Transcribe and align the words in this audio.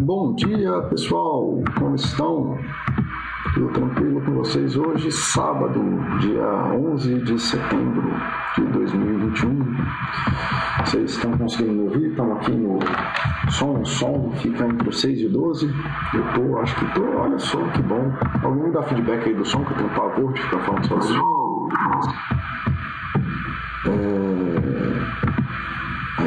Bom 0.00 0.32
dia, 0.34 0.80
pessoal. 0.82 1.60
Como 1.76 1.96
estão? 1.96 2.56
Tudo 3.52 3.68
tranquilo 3.72 4.20
com 4.20 4.32
vocês 4.34 4.76
hoje, 4.76 5.10
sábado, 5.10 5.80
dia 6.20 6.46
11 6.72 7.18
de 7.22 7.38
setembro 7.38 8.04
de 8.56 8.64
2021. 8.66 9.76
Vocês 10.84 11.10
estão 11.10 11.36
conseguindo 11.36 11.84
ouvir? 11.84 12.10
Estamos 12.10 12.36
aqui 12.38 12.52
no 12.52 12.78
som, 13.50 13.80
o 13.80 13.84
som 13.84 14.32
fica 14.36 14.66
entre 14.66 14.92
6 14.92 15.20
e 15.20 15.28
12. 15.28 15.66
Eu 16.14 16.24
tô, 16.32 16.58
acho 16.60 16.76
que 16.76 16.94
tô, 16.94 17.04
olha 17.18 17.38
só 17.38 17.58
que 17.58 17.82
bom. 17.82 18.12
Alguém 18.44 18.62
me 18.64 18.70
dá 18.70 18.82
feedback 18.84 19.26
aí 19.26 19.34
do 19.34 19.44
som 19.44 19.64
que 19.64 19.72
eu 19.72 19.76
tenho 19.78 19.90
pavor 19.90 20.32
de 20.32 20.40
ficar 20.42 20.60
falando 20.60 20.86
sozinho. 20.86 21.22
É... 23.86 24.17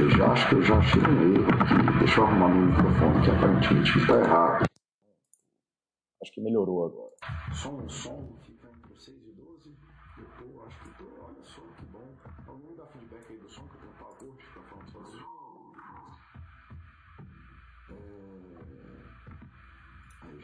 Aí 0.02 0.10
já 0.18 0.32
acho 0.32 0.50
que 0.50 0.56
eu 0.56 0.64
já 0.64 0.78
achei 0.80 1.00
um 1.00 1.36
erro 1.36 1.50
aqui. 1.62 2.00
Deixa 2.00 2.22
eu 2.22 2.24
arrumar 2.26 2.48
meu 2.50 2.66
microfone 2.66 3.24
que 3.24 3.30
aparentemente 3.30 4.00
está 4.00 4.16
errado. 4.18 4.66
Acho 6.24 6.32
que 6.32 6.42
melhorou 6.42 6.86
agora. 6.86 7.14
Som, 7.54 7.88
som, 7.88 8.36
fica 8.42 8.68
entre 8.68 8.96
6 9.00 9.28
e 9.28 9.32
12. 9.34 9.78
Eu 10.18 10.26
tô, 10.26 10.64
acho 10.64 10.80
que 10.82 10.90
tô, 10.98 11.06
olha 11.22 11.44
só 11.44 11.62
que 11.62 11.86
bom. 11.86 12.18
Alguém 12.48 12.76
dá 12.76 12.88
feedback 12.88 13.30
aí 13.30 13.38
do 13.38 13.48
som 13.48 13.68
que 13.68 13.76
eu 13.76 13.82
tenho 13.82 13.94
pavor 13.94 14.36
de 14.38 14.44
ficar 14.44 14.62
falando 14.62 14.90
sozinho. 14.90 15.26
É... 17.92 17.96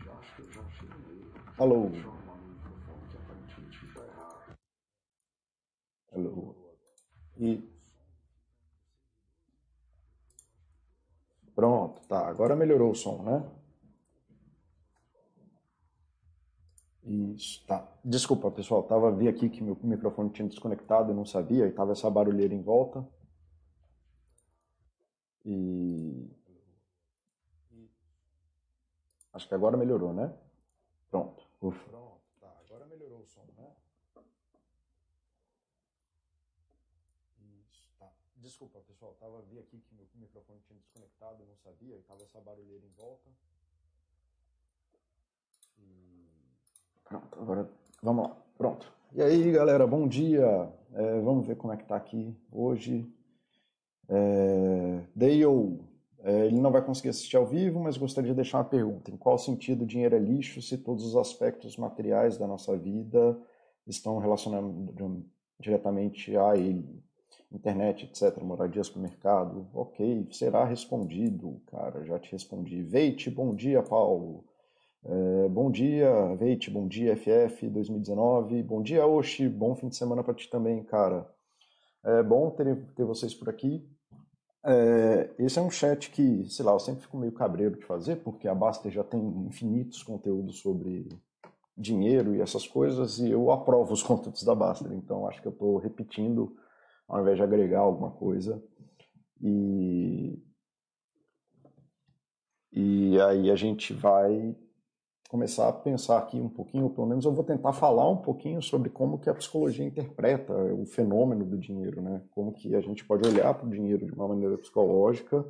Já 0.05 0.11
acho 0.19 0.35
que 0.35 0.41
eu 0.43 0.51
já 0.51 0.61
achei 0.61 0.87
um 0.87 1.11
erro. 1.17 1.31
Aqui. 1.47 1.63
Alô. 1.63 1.89
Deixa 1.89 2.05
eu 2.05 2.11
arrumar 2.11 2.35
meu 2.35 2.47
microfone 2.49 3.07
que 3.09 3.17
aparentemente 3.17 3.85
está 3.87 4.05
errado. 4.05 4.55
Alô. 6.13 6.55
E 7.39 7.76
Pronto, 11.57 11.99
tá. 12.07 12.27
Agora 12.27 12.55
melhorou 12.55 12.91
o 12.91 12.95
som, 12.95 13.23
né? 13.23 13.43
Isso, 17.03 17.65
tá. 17.65 17.91
Desculpa, 18.05 18.51
pessoal. 18.51 18.83
Tava 18.83 19.11
vi 19.11 19.27
aqui 19.27 19.49
que 19.49 19.63
meu 19.63 19.75
microfone 19.81 20.29
tinha 20.29 20.47
desconectado, 20.47 21.09
eu 21.11 21.15
não 21.15 21.25
sabia, 21.25 21.65
e 21.65 21.71
tava 21.71 21.93
essa 21.93 22.11
barulheira 22.11 22.53
em 22.53 22.61
volta. 22.61 23.03
E 25.43 26.29
acho 29.33 29.47
que 29.47 29.55
agora 29.55 29.75
melhorou, 29.75 30.13
né? 30.13 30.31
Pronto. 31.09 31.43
Ufa. 31.59 31.89
Pronto, 31.89 32.21
tá. 32.39 32.53
Agora 32.67 32.85
melhorou 32.85 33.21
o 33.21 33.25
som, 33.25 33.45
né? 33.57 33.71
Isso, 37.71 37.89
tá. 37.97 38.11
Desculpa, 38.47 38.79
pessoal. 38.87 39.13
Tava 39.19 39.41
vi 39.41 39.59
aqui 39.59 39.77
que 39.77 39.93
meu 39.93 40.07
microfone 40.15 40.61
tinha 40.65 40.79
desconectado, 40.79 41.43
não 41.45 41.57
sabia, 41.57 41.97
e 41.97 42.01
tava 42.03 42.23
essa 42.23 42.39
barulheira 42.39 42.85
em 42.85 42.93
volta. 42.95 43.29
E... 45.77 46.29
Pronto, 47.03 47.39
agora 47.41 47.69
vamos 48.01 48.29
lá. 48.29 48.37
Pronto. 48.57 48.93
E 49.11 49.21
aí, 49.21 49.51
galera, 49.51 49.85
bom 49.85 50.07
dia. 50.07 50.73
É, 50.93 51.19
vamos 51.19 51.45
ver 51.45 51.57
como 51.57 51.73
é 51.73 51.77
que 51.77 51.83
tá 51.83 51.97
aqui 51.97 52.33
hoje. 52.49 53.13
É, 54.07 55.05
Dale, 55.13 55.81
é, 56.19 56.45
ele 56.45 56.61
não 56.61 56.71
vai 56.71 56.81
conseguir 56.85 57.09
assistir 57.09 57.35
ao 57.35 57.45
vivo, 57.45 57.81
mas 57.81 57.97
gostaria 57.97 58.31
de 58.31 58.35
deixar 58.37 58.59
uma 58.59 58.63
pergunta. 58.63 59.11
Em 59.11 59.17
qual 59.17 59.37
sentido 59.37 59.81
o 59.81 59.87
dinheiro 59.87 60.15
é 60.15 60.19
lixo 60.19 60.61
se 60.61 60.77
todos 60.77 61.03
os 61.03 61.17
aspectos 61.17 61.75
materiais 61.75 62.37
da 62.37 62.47
nossa 62.47 62.77
vida 62.77 63.37
estão 63.85 64.19
relacionados 64.19 64.73
diretamente 65.59 66.37
a 66.37 66.55
ele? 66.55 67.05
Internet, 67.51 68.05
etc., 68.05 68.41
moradia, 68.43 68.83
supermercado, 68.83 69.67
ok, 69.73 70.27
será 70.31 70.65
respondido, 70.65 71.61
cara, 71.67 72.03
já 72.03 72.19
te 72.19 72.31
respondi. 72.31 72.81
Veite, 72.81 73.29
bom 73.29 73.55
dia, 73.55 73.81
Paulo. 73.81 74.43
É, 75.03 75.47
bom 75.49 75.71
dia, 75.71 76.35
Veite, 76.35 76.69
bom 76.69 76.87
dia, 76.87 77.15
FF 77.15 77.69
2019. 77.69 78.61
Bom 78.63 78.81
dia, 78.81 79.05
Oxi, 79.05 79.47
bom 79.47 79.75
fim 79.75 79.87
de 79.87 79.95
semana 79.95 80.23
para 80.23 80.33
ti 80.33 80.49
também, 80.49 80.83
cara. 80.83 81.29
É 82.03 82.21
bom 82.21 82.49
ter, 82.49 82.75
ter 82.95 83.05
vocês 83.05 83.33
por 83.33 83.49
aqui. 83.49 83.87
É, 84.65 85.29
esse 85.39 85.57
é 85.57 85.61
um 85.61 85.69
chat 85.69 86.11
que, 86.11 86.45
sei 86.49 86.65
lá, 86.65 86.73
eu 86.73 86.79
sempre 86.79 87.03
fico 87.03 87.17
meio 87.17 87.31
cabreiro 87.31 87.77
de 87.77 87.85
fazer, 87.85 88.17
porque 88.17 88.47
a 88.47 88.55
Basta 88.55 88.89
já 88.89 89.03
tem 89.03 89.19
infinitos 89.47 90.03
conteúdos 90.03 90.59
sobre 90.59 91.07
dinheiro 91.77 92.35
e 92.35 92.41
essas 92.41 92.67
coisas, 92.67 93.19
e 93.19 93.29
eu 93.29 93.51
aprovo 93.51 93.93
os 93.93 94.03
conteúdos 94.03 94.43
da 94.43 94.53
Basta, 94.53 94.93
então 94.93 95.27
acho 95.27 95.41
que 95.41 95.47
eu 95.47 95.53
estou 95.53 95.77
repetindo 95.77 96.53
ao 97.07 97.21
invés 97.21 97.37
de 97.37 97.43
agregar 97.43 97.79
alguma 97.79 98.11
coisa. 98.11 98.61
E, 99.41 100.41
e 102.71 103.19
aí 103.21 103.49
a 103.49 103.55
gente 103.55 103.93
vai 103.93 104.55
começar 105.29 105.67
a 105.67 105.73
pensar 105.73 106.17
aqui 106.17 106.39
um 106.39 106.49
pouquinho, 106.49 106.85
ou 106.85 106.89
pelo 106.89 107.07
menos 107.07 107.25
eu 107.25 107.33
vou 107.33 107.43
tentar 107.43 107.73
falar 107.73 108.09
um 108.09 108.17
pouquinho 108.17 108.61
sobre 108.61 108.89
como 108.89 109.19
que 109.19 109.29
a 109.29 109.35
psicologia 109.35 109.85
interpreta 109.85 110.53
o 110.73 110.85
fenômeno 110.85 111.45
do 111.45 111.57
dinheiro, 111.57 112.01
né? 112.01 112.23
Como 112.31 112.53
que 112.53 112.73
a 112.75 112.81
gente 112.81 113.05
pode 113.05 113.27
olhar 113.27 113.53
para 113.53 113.67
o 113.67 113.69
dinheiro 113.69 114.05
de 114.05 114.13
uma 114.13 114.27
maneira 114.27 114.57
psicológica, 114.57 115.45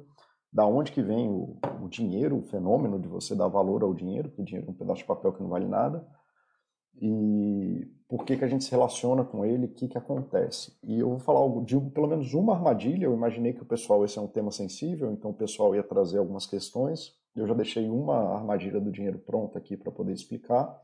da 0.51 0.66
onde 0.66 0.91
que 0.91 1.01
vem 1.01 1.29
o, 1.29 1.57
o 1.84 1.88
dinheiro, 1.88 2.38
o 2.38 2.41
fenômeno 2.41 3.00
de 3.00 3.07
você 3.07 3.35
dar 3.35 3.47
valor 3.47 3.84
ao 3.84 3.94
dinheiro, 3.94 4.29
porque 4.29 4.41
o 4.41 4.45
dinheiro 4.45 4.68
é 4.68 4.72
um 4.72 4.75
pedaço 4.75 5.01
de 5.01 5.07
papel 5.07 5.31
que 5.34 5.41
não 5.41 5.50
vale 5.50 5.68
nada, 5.68 6.07
e 7.02 7.88
por 8.08 8.24
que, 8.24 8.38
que 8.38 8.46
a 8.46 8.47
gente 8.47 8.63
se 8.63 8.72
relaciona 8.72 9.24
com 9.24 9.46
ele, 9.46 9.66
o 9.66 9.69
que, 9.69 9.88
que 9.88 9.97
acontece. 9.97 10.74
E 10.84 11.00
eu 11.00 11.09
vou 11.09 11.19
falar 11.19 11.63
de 11.63 11.80
pelo 11.91 12.08
menos 12.08 12.34
uma 12.34 12.53
armadilha, 12.53 13.06
eu 13.06 13.13
imaginei 13.13 13.53
que 13.53 13.62
o 13.62 13.66
pessoal, 13.66 14.06
esse 14.06 14.18
é 14.18 14.22
um 14.22 14.28
tema 14.28 14.52
sensível, 14.52 15.12
então 15.12 15.31
o 15.31 15.34
pessoal 15.34 15.75
ia 15.75 15.84
trazer 15.84 16.18
algumas 16.18 16.46
questões, 16.46 17.13
eu 17.36 17.46
já 17.46 17.53
deixei 17.53 17.90
uma 17.90 18.36
armadilha 18.36 18.80
do 18.80 18.91
dinheiro 18.91 19.19
pronta 19.19 19.59
aqui 19.59 19.75
para 19.75 19.91
poder 19.91 20.13
explicar, 20.13 20.81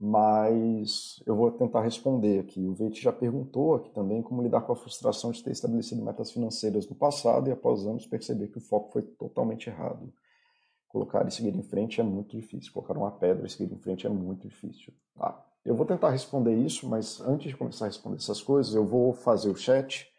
mas 0.00 1.20
eu 1.26 1.34
vou 1.34 1.50
tentar 1.50 1.82
responder 1.82 2.38
aqui. 2.38 2.64
O 2.64 2.72
Veit 2.72 3.02
já 3.02 3.12
perguntou 3.12 3.74
aqui 3.74 3.90
também 3.90 4.22
como 4.22 4.40
lidar 4.40 4.60
com 4.60 4.72
a 4.72 4.76
frustração 4.76 5.32
de 5.32 5.42
ter 5.42 5.50
estabelecido 5.50 6.04
metas 6.04 6.30
financeiras 6.30 6.88
no 6.88 6.94
passado 6.94 7.48
e 7.48 7.52
após 7.52 7.84
anos 7.84 8.06
perceber 8.06 8.46
que 8.46 8.58
o 8.58 8.60
foco 8.60 8.92
foi 8.92 9.02
totalmente 9.02 9.68
errado 9.68 10.12
colocar 10.88 11.26
e 11.26 11.30
seguir 11.30 11.54
em 11.54 11.62
frente 11.62 12.00
é 12.00 12.04
muito 12.04 12.36
difícil. 12.36 12.72
Colocar 12.72 12.96
uma 12.96 13.10
pedra 13.10 13.46
e 13.46 13.50
seguir 13.50 13.72
em 13.72 13.78
frente 13.78 14.06
é 14.06 14.10
muito 14.10 14.48
difícil. 14.48 14.92
Tá? 15.14 15.44
Eu 15.64 15.74
vou 15.74 15.86
tentar 15.86 16.10
responder 16.10 16.54
isso, 16.54 16.88
mas 16.88 17.20
antes 17.20 17.50
de 17.50 17.56
começar 17.56 17.84
a 17.84 17.88
responder 17.88 18.16
essas 18.16 18.42
coisas, 18.42 18.74
eu 18.74 18.86
vou 18.86 19.12
fazer 19.12 19.50
o 19.50 19.54
chat 19.54 20.10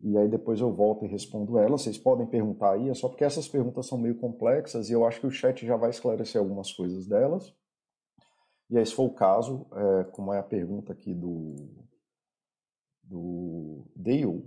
e 0.00 0.16
aí 0.16 0.28
depois 0.28 0.60
eu 0.60 0.72
volto 0.72 1.04
e 1.04 1.08
respondo 1.08 1.58
elas. 1.58 1.82
Vocês 1.82 1.98
podem 1.98 2.26
perguntar 2.26 2.72
aí, 2.72 2.88
é 2.88 2.94
só 2.94 3.08
porque 3.08 3.24
essas 3.24 3.48
perguntas 3.48 3.86
são 3.86 3.98
meio 3.98 4.16
complexas 4.16 4.88
e 4.88 4.92
eu 4.92 5.06
acho 5.06 5.20
que 5.20 5.26
o 5.26 5.30
chat 5.30 5.66
já 5.66 5.76
vai 5.76 5.90
esclarecer 5.90 6.40
algumas 6.40 6.72
coisas 6.72 7.06
delas. 7.06 7.54
E 8.70 8.76
aí, 8.76 8.84
se 8.84 8.94
for 8.94 9.04
o 9.04 9.14
caso, 9.14 9.66
é, 9.72 10.04
como 10.04 10.32
é 10.32 10.38
a 10.38 10.42
pergunta 10.42 10.92
aqui 10.92 11.14
do, 11.14 11.54
do 13.02 13.86
Dale, 13.96 14.44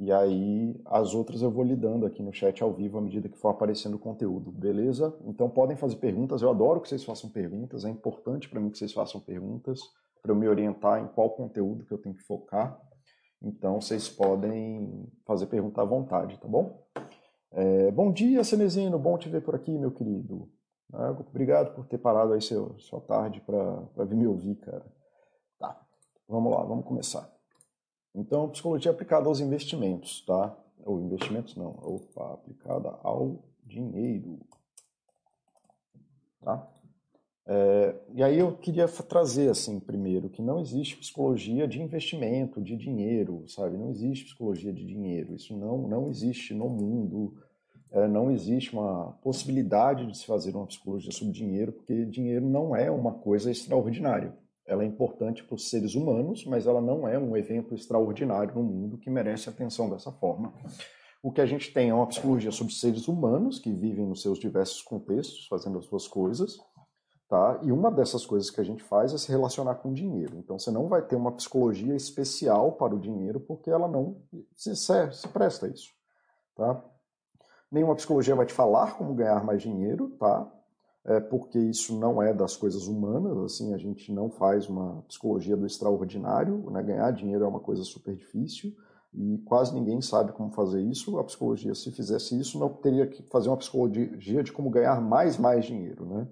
e 0.00 0.10
aí 0.10 0.80
as 0.86 1.14
outras 1.14 1.42
eu 1.42 1.50
vou 1.50 1.62
lidando 1.62 2.06
aqui 2.06 2.22
no 2.22 2.32
chat 2.32 2.62
ao 2.62 2.72
vivo 2.72 2.96
à 2.96 3.02
medida 3.02 3.28
que 3.28 3.36
for 3.36 3.50
aparecendo 3.50 3.96
o 3.96 3.98
conteúdo, 3.98 4.50
beleza? 4.50 5.14
Então 5.26 5.50
podem 5.50 5.76
fazer 5.76 5.96
perguntas, 5.96 6.40
eu 6.40 6.48
adoro 6.48 6.80
que 6.80 6.88
vocês 6.88 7.04
façam 7.04 7.28
perguntas, 7.28 7.84
é 7.84 7.90
importante 7.90 8.48
para 8.48 8.58
mim 8.60 8.70
que 8.70 8.78
vocês 8.78 8.94
façam 8.94 9.20
perguntas 9.20 9.78
para 10.22 10.32
eu 10.32 10.36
me 10.36 10.48
orientar 10.48 11.02
em 11.02 11.08
qual 11.08 11.28
conteúdo 11.28 11.84
que 11.84 11.92
eu 11.92 11.98
tenho 11.98 12.14
que 12.14 12.22
focar. 12.22 12.80
Então 13.42 13.78
vocês 13.78 14.08
podem 14.08 15.06
fazer 15.26 15.46
pergunta 15.46 15.82
à 15.82 15.84
vontade, 15.84 16.40
tá 16.40 16.48
bom? 16.48 16.82
É, 17.52 17.90
bom 17.90 18.10
dia, 18.10 18.42
Cenezino, 18.42 18.98
bom 18.98 19.18
te 19.18 19.28
ver 19.28 19.42
por 19.42 19.54
aqui, 19.54 19.78
meu 19.78 19.90
querido. 19.90 20.50
Obrigado 21.28 21.74
por 21.74 21.86
ter 21.86 21.98
parado 21.98 22.32
aí 22.32 22.40
seu, 22.40 22.74
sua 22.78 23.02
tarde 23.02 23.42
para 23.42 24.04
vir 24.06 24.16
me 24.16 24.26
ouvir, 24.26 24.54
cara. 24.56 24.86
Tá, 25.58 25.78
vamos 26.26 26.50
lá, 26.50 26.64
vamos 26.64 26.86
começar. 26.86 27.39
Então, 28.14 28.48
psicologia 28.48 28.90
aplicada 28.90 29.26
aos 29.26 29.40
investimentos, 29.40 30.24
tá? 30.26 30.56
Ou 30.84 31.00
investimentos 31.00 31.54
não, 31.56 31.70
opa, 31.82 32.34
aplicada 32.34 32.98
ao 33.02 33.44
dinheiro, 33.64 34.40
tá? 36.40 36.68
É, 37.46 37.96
e 38.14 38.22
aí 38.22 38.38
eu 38.38 38.56
queria 38.56 38.86
trazer 38.86 39.50
assim, 39.50 39.80
primeiro, 39.80 40.28
que 40.28 40.40
não 40.40 40.60
existe 40.60 40.96
psicologia 40.96 41.66
de 41.66 41.82
investimento, 41.82 42.62
de 42.62 42.76
dinheiro, 42.76 43.44
sabe? 43.48 43.76
Não 43.76 43.90
existe 43.90 44.26
psicologia 44.26 44.72
de 44.72 44.84
dinheiro. 44.84 45.34
Isso 45.34 45.56
não, 45.56 45.88
não 45.88 46.08
existe 46.08 46.54
no 46.54 46.68
mundo. 46.68 47.34
É, 47.90 48.06
não 48.06 48.30
existe 48.30 48.72
uma 48.72 49.12
possibilidade 49.20 50.06
de 50.06 50.16
se 50.16 50.26
fazer 50.26 50.54
uma 50.54 50.66
psicologia 50.66 51.10
sobre 51.10 51.32
dinheiro, 51.32 51.72
porque 51.72 52.04
dinheiro 52.04 52.46
não 52.48 52.76
é 52.76 52.88
uma 52.88 53.14
coisa 53.14 53.50
extraordinária. 53.50 54.32
Ela 54.70 54.84
é 54.84 54.86
importante 54.86 55.42
para 55.42 55.56
os 55.56 55.68
seres 55.68 55.96
humanos, 55.96 56.46
mas 56.46 56.64
ela 56.64 56.80
não 56.80 57.08
é 57.08 57.18
um 57.18 57.36
evento 57.36 57.74
extraordinário 57.74 58.54
no 58.54 58.62
mundo 58.62 58.98
que 58.98 59.10
merece 59.10 59.48
atenção 59.48 59.90
dessa 59.90 60.12
forma. 60.12 60.54
O 61.20 61.32
que 61.32 61.40
a 61.40 61.46
gente 61.46 61.74
tem 61.74 61.90
é 61.90 61.94
uma 61.94 62.06
psicologia 62.06 62.52
sobre 62.52 62.72
seres 62.72 63.08
humanos 63.08 63.58
que 63.58 63.72
vivem 63.72 64.06
nos 64.06 64.22
seus 64.22 64.38
diversos 64.38 64.80
contextos, 64.80 65.48
fazendo 65.48 65.76
as 65.76 65.86
suas 65.86 66.06
coisas, 66.06 66.56
tá? 67.28 67.58
E 67.64 67.72
uma 67.72 67.90
dessas 67.90 68.24
coisas 68.24 68.48
que 68.48 68.60
a 68.60 68.64
gente 68.64 68.80
faz 68.84 69.12
é 69.12 69.18
se 69.18 69.28
relacionar 69.28 69.74
com 69.74 69.92
dinheiro. 69.92 70.36
Então 70.38 70.56
você 70.56 70.70
não 70.70 70.86
vai 70.86 71.02
ter 71.02 71.16
uma 71.16 71.32
psicologia 71.32 71.96
especial 71.96 72.70
para 72.74 72.94
o 72.94 73.00
dinheiro 73.00 73.40
porque 73.40 73.70
ela 73.70 73.88
não 73.88 74.22
se, 74.54 74.76
se, 74.76 75.12
se 75.12 75.28
presta 75.28 75.66
a 75.66 75.68
isso, 75.68 75.90
tá? 76.54 76.80
Nenhuma 77.72 77.96
psicologia 77.96 78.36
vai 78.36 78.46
te 78.46 78.52
falar 78.52 78.96
como 78.96 79.14
ganhar 79.14 79.44
mais 79.44 79.60
dinheiro, 79.60 80.10
tá? 80.10 80.48
É 81.10 81.18
porque 81.18 81.58
isso 81.58 81.98
não 81.98 82.22
é 82.22 82.32
das 82.32 82.56
coisas 82.56 82.86
humanas, 82.86 83.36
assim, 83.38 83.74
a 83.74 83.76
gente 83.76 84.12
não 84.12 84.30
faz 84.30 84.68
uma 84.68 85.02
psicologia 85.08 85.56
do 85.56 85.66
extraordinário, 85.66 86.70
né? 86.70 86.80
Ganhar 86.84 87.10
dinheiro 87.10 87.44
é 87.44 87.48
uma 87.48 87.58
coisa 87.58 87.82
super 87.82 88.14
difícil 88.14 88.72
e 89.12 89.38
quase 89.38 89.74
ninguém 89.74 90.00
sabe 90.00 90.30
como 90.30 90.52
fazer 90.52 90.80
isso. 90.80 91.18
A 91.18 91.24
psicologia, 91.24 91.74
se 91.74 91.90
fizesse 91.90 92.38
isso, 92.38 92.60
não 92.60 92.68
teria 92.68 93.08
que 93.08 93.24
fazer 93.24 93.48
uma 93.48 93.56
psicologia 93.56 94.44
de 94.44 94.52
como 94.52 94.70
ganhar 94.70 95.00
mais 95.00 95.36
mais 95.36 95.64
dinheiro, 95.64 96.06
né? 96.06 96.28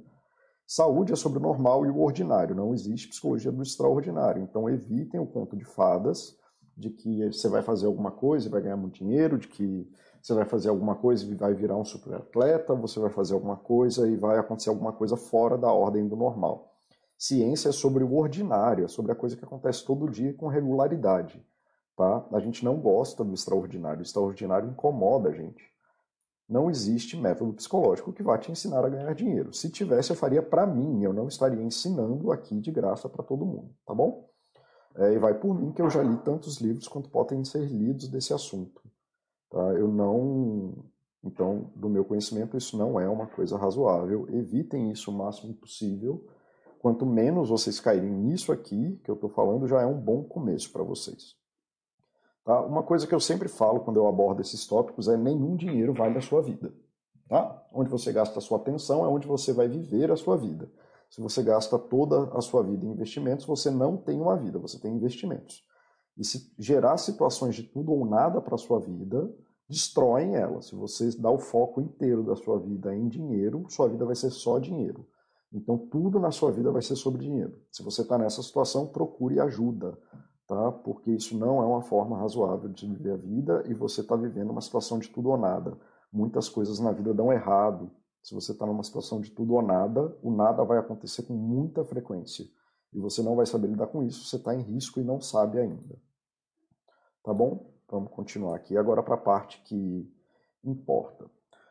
Saúde 0.65 1.13
é 1.13 1.17
sobre 1.17 1.41
o 1.41 1.43
normal 1.43 1.85
e 1.85 1.91
o 1.91 2.01
ordinário, 2.01 2.55
não 2.55 2.73
existe 2.73 3.09
psicologia 3.09 3.51
do 3.51 3.63
extraordinário. 3.63 4.41
Então 4.45 4.71
evitem 4.71 5.19
o 5.19 5.27
conto 5.27 5.57
de 5.57 5.65
fadas 5.65 6.37
de 6.77 6.91
que 6.91 7.27
você 7.33 7.49
vai 7.49 7.63
fazer 7.63 7.87
alguma 7.87 8.13
coisa 8.13 8.47
e 8.47 8.51
vai 8.51 8.63
ganhar 8.63 8.77
muito 8.77 8.95
dinheiro, 8.95 9.39
de 9.39 9.49
que 9.49 9.91
você 10.29 10.35
vai 10.35 10.45
fazer 10.45 10.69
alguma 10.69 10.95
coisa 10.95 11.25
e 11.25 11.35
vai 11.35 11.55
virar 11.55 11.77
um 11.77 11.85
super 11.87 12.15
atleta, 12.15 12.75
você 12.75 13.01
vai 13.01 13.09
fazer 13.09 13.33
alguma 13.33 13.57
coisa 13.57 14.07
e 14.07 14.15
vai 14.15 14.39
acontecer 14.39 14.69
alguma 14.69 14.93
coisa 14.93 15.17
fora 15.17 15.57
da 15.57 15.73
ordem 15.73 16.07
do 16.07 16.17
normal. 16.17 16.75
Ciência 17.17 17.71
é 17.71 17.73
sobre 17.73 18.05
o 18.05 18.15
ordinário, 18.15 18.85
é 18.85 18.89
sobre 18.89 19.11
a 19.11 19.15
coisa 19.15 19.35
que 19.37 19.45
acontece 19.45 19.85
todo 19.87 20.11
dia 20.11 20.35
com 20.35 20.47
regularidade. 20.47 21.43
Tá? 21.97 22.27
A 22.31 22.41
gente 22.41 22.63
não 22.63 22.77
gosta 22.77 23.25
do 23.25 23.33
extraordinário, 23.33 24.01
o 24.01 24.03
extraordinário 24.03 24.69
incomoda 24.69 25.31
a 25.31 25.33
gente. 25.33 25.65
Não 26.47 26.71
existe 26.71 27.17
método 27.17 27.55
psicológico 27.55 28.13
que 28.13 28.23
vá 28.23 28.37
te 28.37 28.53
ensinar 28.53 28.85
a 28.85 28.89
ganhar 28.89 29.15
dinheiro. 29.15 29.55
Se 29.55 29.71
tivesse, 29.71 30.11
eu 30.11 30.17
faria 30.17 30.43
para 30.43 30.67
mim, 30.67 31.03
eu 31.03 31.15
não 31.15 31.27
estaria 31.27 31.63
ensinando 31.63 32.31
aqui 32.33 32.61
de 32.61 32.71
graça 32.71 33.09
para 33.09 33.25
todo 33.25 33.47
mundo, 33.47 33.71
tá 33.87 33.95
bom? 33.95 34.29
É, 34.95 35.15
e 35.15 35.19
vai 35.19 35.33
por 35.33 35.59
mim 35.59 35.73
que 35.73 35.81
eu 35.81 35.89
já 35.89 36.03
li 36.03 36.17
tantos 36.19 36.59
livros 36.59 36.87
quanto 36.87 37.09
podem 37.09 37.45
ser 37.45 37.65
lidos 37.65 38.09
desse 38.09 38.35
assunto. 38.35 38.83
Tá? 39.50 39.73
Eu 39.75 39.89
não. 39.89 40.85
Então, 41.25 41.73
do 41.75 41.89
meu 41.89 42.05
conhecimento, 42.05 42.56
isso 42.56 42.77
não 42.77 42.99
é 42.99 43.09
uma 43.09 43.27
coisa 43.27 43.56
razoável. 43.59 44.27
Evitem 44.31 44.91
isso 44.91 45.11
o 45.11 45.15
máximo 45.15 45.55
possível. 45.55 46.27
Quanto 46.79 47.05
menos 47.05 47.49
vocês 47.49 47.81
caírem 47.81 48.11
nisso 48.11 48.53
aqui, 48.53 49.00
que 49.03 49.11
eu 49.11 49.17
estou 49.17 49.29
falando, 49.29 49.67
já 49.67 49.83
é 49.83 49.87
um 49.87 50.00
bom 50.00 50.23
começo 50.23 50.73
para 50.73 50.85
vocês. 50.85 51.37
Tá? 52.45 52.61
Uma 52.65 52.83
coisa 52.83 53.06
que 53.06 53.15
eu 53.15 53.21
sempre 53.21 53.49
falo 53.49 53.81
quando 53.81 53.97
eu 53.97 54.06
abordo 54.06 54.41
esses 54.41 54.67
tópicos 54.67 55.09
é 55.09 55.17
nenhum 55.17 55.56
dinheiro 55.56 55.93
vale 55.93 56.17
a 56.17 56.23
sua 56.23 56.41
vida. 56.41 56.73
Tá? 57.29 57.67
Onde 57.73 57.91
você 57.91 58.12
gasta 58.12 58.39
a 58.39 58.43
sua 58.43 58.59
atenção 58.59 59.05
é 59.05 59.09
onde 59.09 59.27
você 59.27 59.53
vai 59.53 59.69
viver 59.69 60.11
a 60.11 60.17
sua 60.17 60.37
vida. 60.37 60.71
Se 61.11 61.21
você 61.21 61.43
gasta 61.43 61.79
toda 61.79 62.25
a 62.37 62.41
sua 62.41 62.62
vida 62.62 62.87
em 62.87 62.91
investimentos, 62.91 63.45
você 63.45 63.71
não 63.71 63.97
tem 63.97 64.21
uma 64.21 64.37
vida, 64.37 64.59
você 64.59 64.79
tem 64.79 64.95
investimentos. 64.95 65.62
E 66.19 66.25
se 66.25 66.53
gerar 66.59 66.97
situações 66.99 67.55
de 67.55 67.62
tudo 67.62 67.93
ou 67.93 68.05
nada 68.05 68.41
para 68.41 68.56
a 68.56 68.59
sua 68.59 68.81
vida, 68.81 69.32
destroem 69.69 70.35
ela. 70.35 70.61
Se 70.61 70.75
você 70.75 71.11
dá 71.17 71.31
o 71.31 71.38
foco 71.38 71.81
inteiro 71.81 72.25
da 72.25 72.35
sua 72.35 72.59
vida 72.59 72.94
em 72.94 73.09
dinheiro, 73.09 73.65
sua 73.69 73.88
vida 73.88 74.05
vai 74.05 74.17
ser 74.17 74.31
só 74.31 74.59
dinheiro. 74.59 75.06
Então 75.53 75.79
tudo 75.79 76.19
na 76.19 76.31
sua 76.31 76.50
vida 76.50 76.70
vai 76.73 76.82
ser 76.82 76.97
sobre 76.97 77.23
dinheiro. 77.23 77.59
Se 77.70 77.82
você 77.82 78.03
está 78.03 78.19
nessa 78.19 78.43
situação, 78.43 78.87
procure 78.87 79.41
ajuda 79.41 79.97
tá? 80.49 80.73
Porque 80.73 81.12
isso 81.12 81.37
não 81.37 81.62
é 81.62 81.67
uma 81.67 81.82
forma 81.82 82.19
razoável 82.19 82.71
de 82.71 82.88
viver 82.88 83.12
a 83.12 83.17
vida 83.17 83.62
e 83.69 83.75
você 83.75 84.00
está 84.00 84.17
vivendo 84.17 84.50
uma 84.50 84.62
situação 84.62 84.99
de 84.99 85.09
tudo 85.09 85.29
ou 85.29 85.37
nada. 85.37 85.79
Muitas 86.11 86.49
coisas 86.49 86.81
na 86.81 86.91
vida 86.91 87.12
dão 87.12 87.31
errado. 87.31 87.91
Se 88.23 88.35
você 88.35 88.53
está 88.53 88.67
numa 88.67 88.82
situação 88.82 89.21
de 89.21 89.31
tudo 89.31 89.55
ou 89.55 89.62
nada, 89.62 90.17
o 90.23 90.31
nada 90.31 90.64
vai 90.64 90.79
acontecer 90.79 91.23
com 91.23 91.35
muita 91.35 91.85
frequência 91.85 92.47
e 92.93 92.99
você 92.99 93.23
não 93.23 93.37
vai 93.37 93.44
saber 93.44 93.69
lidar 93.69 93.88
com 93.88 94.03
isso. 94.03 94.26
Você 94.26 94.37
está 94.37 94.55
em 94.55 94.62
risco 94.62 94.99
e 94.99 95.05
não 95.05 95.21
sabe 95.21 95.59
ainda. 95.59 96.00
Tá 97.29 97.35
bom? 97.35 97.71
Vamos 97.91 98.11
continuar 98.11 98.57
aqui 98.57 98.75
agora 98.75 99.03
para 99.03 99.15
a 99.15 99.19
parte 99.19 99.61
que 99.67 100.11
importa. 100.65 101.27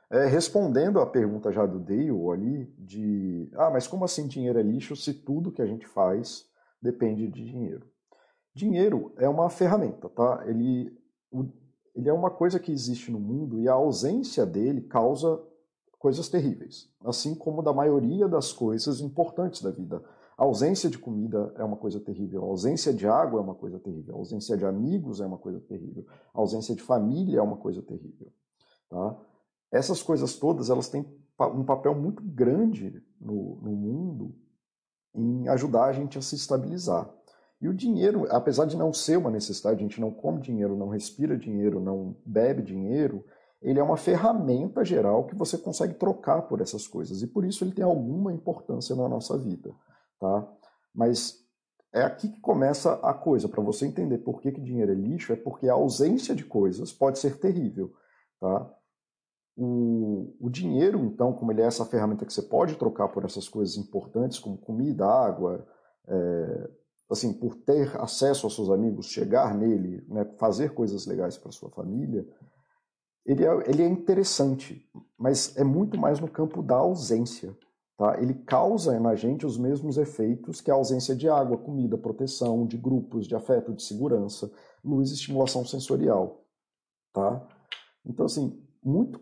É, 0.07 0.27
respondendo 0.27 0.99
à 0.99 1.05
pergunta 1.07 1.51
já 1.51 1.65
do 1.65 1.79
Dale 1.79 2.11
ali, 2.31 2.65
de 2.77 3.49
ah, 3.55 3.71
mas 3.71 3.87
como 3.87 4.05
assim 4.05 4.27
dinheiro 4.27 4.59
é 4.59 4.61
lixo 4.61 4.95
se 4.95 5.15
tudo 5.15 5.51
que 5.51 5.59
a 5.59 5.65
gente 5.65 5.87
faz 5.87 6.45
depende 6.79 7.27
de 7.27 7.43
dinheiro? 7.43 7.87
Dinheiro 8.53 9.11
é 9.17 9.27
uma 9.27 9.49
ferramenta, 9.49 10.07
tá? 10.09 10.43
Ele, 10.45 10.95
ele 11.95 12.07
é 12.07 12.13
uma 12.13 12.29
coisa 12.29 12.59
que 12.59 12.71
existe 12.71 13.11
no 13.11 13.19
mundo 13.19 13.59
e 13.59 13.67
a 13.67 13.73
ausência 13.73 14.45
dele 14.45 14.81
causa 14.81 15.43
coisas 15.97 16.29
terríveis, 16.29 16.87
assim 17.03 17.33
como 17.33 17.63
da 17.63 17.73
maioria 17.73 18.27
das 18.27 18.53
coisas 18.53 19.01
importantes 19.01 19.63
da 19.63 19.71
vida. 19.71 20.03
A 20.37 20.43
ausência 20.43 20.87
de 20.87 20.99
comida 20.99 21.51
é 21.57 21.63
uma 21.63 21.77
coisa 21.77 21.99
terrível, 21.99 22.43
a 22.43 22.45
ausência 22.45 22.93
de 22.93 23.07
água 23.07 23.39
é 23.39 23.43
uma 23.43 23.55
coisa 23.55 23.79
terrível, 23.79 24.13
a 24.13 24.17
ausência 24.19 24.55
de 24.55 24.65
amigos 24.65 25.19
é 25.19 25.25
uma 25.25 25.37
coisa 25.37 25.59
terrível, 25.59 26.05
a 26.31 26.39
ausência 26.39 26.75
de 26.75 26.81
família 26.83 27.39
é 27.39 27.41
uma 27.41 27.57
coisa 27.57 27.81
terrível. 27.81 28.31
Tá? 28.87 29.19
Essas 29.71 30.03
coisas 30.03 30.35
todas 30.35 30.69
elas 30.69 30.89
têm 30.89 31.05
um 31.39 31.63
papel 31.63 31.95
muito 31.95 32.21
grande 32.23 33.03
no, 33.19 33.55
no 33.61 33.71
mundo 33.71 34.35
em 35.15 35.47
ajudar 35.47 35.85
a 35.85 35.93
gente 35.93 36.19
a 36.19 36.21
se 36.21 36.35
estabilizar. 36.35 37.11
E 37.59 37.67
o 37.67 37.73
dinheiro, 37.73 38.27
apesar 38.29 38.65
de 38.65 38.77
não 38.77 38.93
ser 38.93 39.17
uma 39.17 39.31
necessidade, 39.31 39.79
a 39.79 39.81
gente 39.81 39.99
não 39.99 40.11
come 40.11 40.39
dinheiro, 40.39 40.77
não 40.77 40.89
respira 40.89 41.35
dinheiro, 41.35 41.79
não 41.79 42.15
bebe 42.23 42.61
dinheiro, 42.61 43.25
ele 43.59 43.79
é 43.79 43.83
uma 43.83 43.97
ferramenta 43.97 44.85
geral 44.85 45.25
que 45.25 45.35
você 45.35 45.57
consegue 45.57 45.95
trocar 45.95 46.43
por 46.43 46.61
essas 46.61 46.87
coisas. 46.87 47.23
E 47.23 47.27
por 47.27 47.43
isso 47.43 47.63
ele 47.63 47.71
tem 47.71 47.83
alguma 47.83 48.31
importância 48.31 48.95
na 48.95 49.09
nossa 49.09 49.35
vida. 49.35 49.73
Tá? 50.19 50.47
Mas 50.93 51.45
é 51.93 52.01
aqui 52.01 52.29
que 52.29 52.39
começa 52.39 52.93
a 52.95 53.13
coisa. 53.13 53.47
Para 53.47 53.61
você 53.61 53.85
entender 53.85 54.19
por 54.19 54.41
que, 54.41 54.51
que 54.51 54.61
dinheiro 54.61 54.91
é 54.91 54.95
lixo, 54.95 55.33
é 55.33 55.35
porque 55.35 55.67
a 55.67 55.73
ausência 55.73 56.35
de 56.35 56.43
coisas 56.43 56.91
pode 56.91 57.19
ser 57.19 57.37
terrível. 57.37 57.93
Tá? 58.39 58.73
O, 59.55 60.35
o 60.39 60.49
dinheiro, 60.49 60.99
então, 60.99 61.33
como 61.33 61.51
ele 61.51 61.61
é 61.61 61.65
essa 61.65 61.85
ferramenta 61.85 62.25
que 62.25 62.33
você 62.33 62.43
pode 62.43 62.75
trocar 62.75 63.07
por 63.07 63.25
essas 63.25 63.49
coisas 63.49 63.75
importantes, 63.77 64.37
como 64.37 64.57
comida, 64.57 65.05
água, 65.05 65.67
é, 66.07 66.69
assim, 67.09 67.33
por 67.33 67.55
ter 67.55 67.99
acesso 67.99 68.45
aos 68.45 68.55
seus 68.55 68.69
amigos, 68.69 69.07
chegar 69.07 69.55
nele, 69.55 70.05
né, 70.07 70.25
fazer 70.37 70.73
coisas 70.73 71.05
legais 71.05 71.37
para 71.37 71.51
sua 71.51 71.69
família, 71.69 72.27
ele 73.25 73.45
é, 73.45 73.69
ele 73.69 73.83
é 73.83 73.87
interessante, 73.87 74.89
mas 75.17 75.55
é 75.57 75.63
muito 75.63 75.97
mais 75.97 76.19
no 76.19 76.29
campo 76.29 76.61
da 76.61 76.75
ausência. 76.75 77.57
Tá? 77.97 78.21
Ele 78.21 78.35
causa 78.35 78.99
na 78.99 79.15
gente 79.15 79.45
os 79.45 79.57
mesmos 79.57 79.97
efeitos 79.97 80.61
que 80.61 80.69
a 80.69 80.75
ausência 80.75 81.15
de 81.15 81.27
água, 81.27 81.57
comida, 81.57 81.97
proteção, 81.97 82.65
de 82.65 82.77
grupos, 82.77 83.25
de 83.25 83.35
afeto, 83.35 83.73
de 83.73 83.81
segurança, 83.81 84.51
luz 84.85 85.11
estimulação 85.11 85.65
sensorial. 85.65 86.45
Tá? 87.11 87.45
Então, 88.05 88.27
assim, 88.27 88.61
muito. 88.83 89.19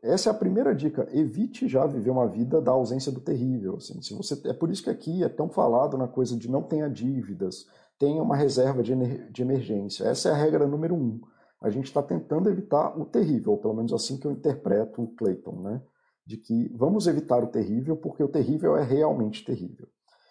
Essa 0.00 0.30
é 0.30 0.32
a 0.32 0.34
primeira 0.34 0.74
dica. 0.74 1.08
Evite 1.12 1.66
já 1.66 1.84
viver 1.84 2.10
uma 2.10 2.28
vida 2.28 2.60
da 2.60 2.70
ausência 2.70 3.10
do 3.10 3.20
terrível. 3.20 3.76
Assim. 3.76 4.00
Se 4.00 4.14
você, 4.14 4.40
é 4.48 4.52
por 4.52 4.70
isso 4.70 4.84
que 4.84 4.90
aqui 4.90 5.24
é 5.24 5.28
tão 5.28 5.48
falado 5.48 5.98
na 5.98 6.06
coisa 6.06 6.36
de 6.36 6.48
não 6.48 6.62
tenha 6.62 6.88
dívidas, 6.88 7.66
tenha 7.98 8.22
uma 8.22 8.36
reserva 8.36 8.82
de, 8.82 8.94
de 9.30 9.42
emergência. 9.42 10.04
Essa 10.04 10.28
é 10.28 10.32
a 10.32 10.36
regra 10.36 10.66
número 10.66 10.94
um. 10.94 11.20
A 11.60 11.70
gente 11.70 11.86
está 11.86 12.02
tentando 12.02 12.48
evitar 12.48 12.98
o 12.98 13.04
terrível, 13.04 13.56
pelo 13.56 13.74
menos 13.74 13.92
assim 13.92 14.16
que 14.16 14.26
eu 14.26 14.32
interpreto 14.32 15.02
o 15.02 15.08
Clayton, 15.08 15.60
né? 15.60 15.82
De 16.24 16.36
que 16.36 16.68
vamos 16.76 17.06
evitar 17.06 17.42
o 17.42 17.48
terrível 17.48 17.96
porque 17.96 18.22
o 18.22 18.28
terrível 18.28 18.76
é 18.76 18.82
realmente 18.82 19.44
terrível. 19.44 19.88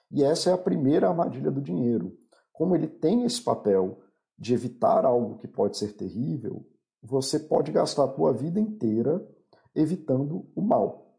E 0.10 0.24
essa 0.24 0.50
é 0.50 0.54
a 0.54 0.58
primeira 0.58 1.10
armadilha 1.10 1.52
do 1.52 1.62
dinheiro. 1.62 2.18
Como 2.52 2.76
ele 2.76 2.88
tem 2.88 3.24
esse 3.24 3.42
papel 3.42 4.02
de 4.38 4.54
evitar 4.54 5.06
algo 5.06 5.38
que 5.38 5.48
pode 5.48 5.78
ser 5.78 5.94
terrível, 5.94 6.66
você 7.02 7.40
pode 7.40 7.72
gastar 7.72 8.06
a 8.06 8.08
tua 8.08 8.34
vida 8.34 8.60
inteira 8.60 9.26
evitando 9.74 10.50
o 10.56 10.62
mal. 10.62 11.18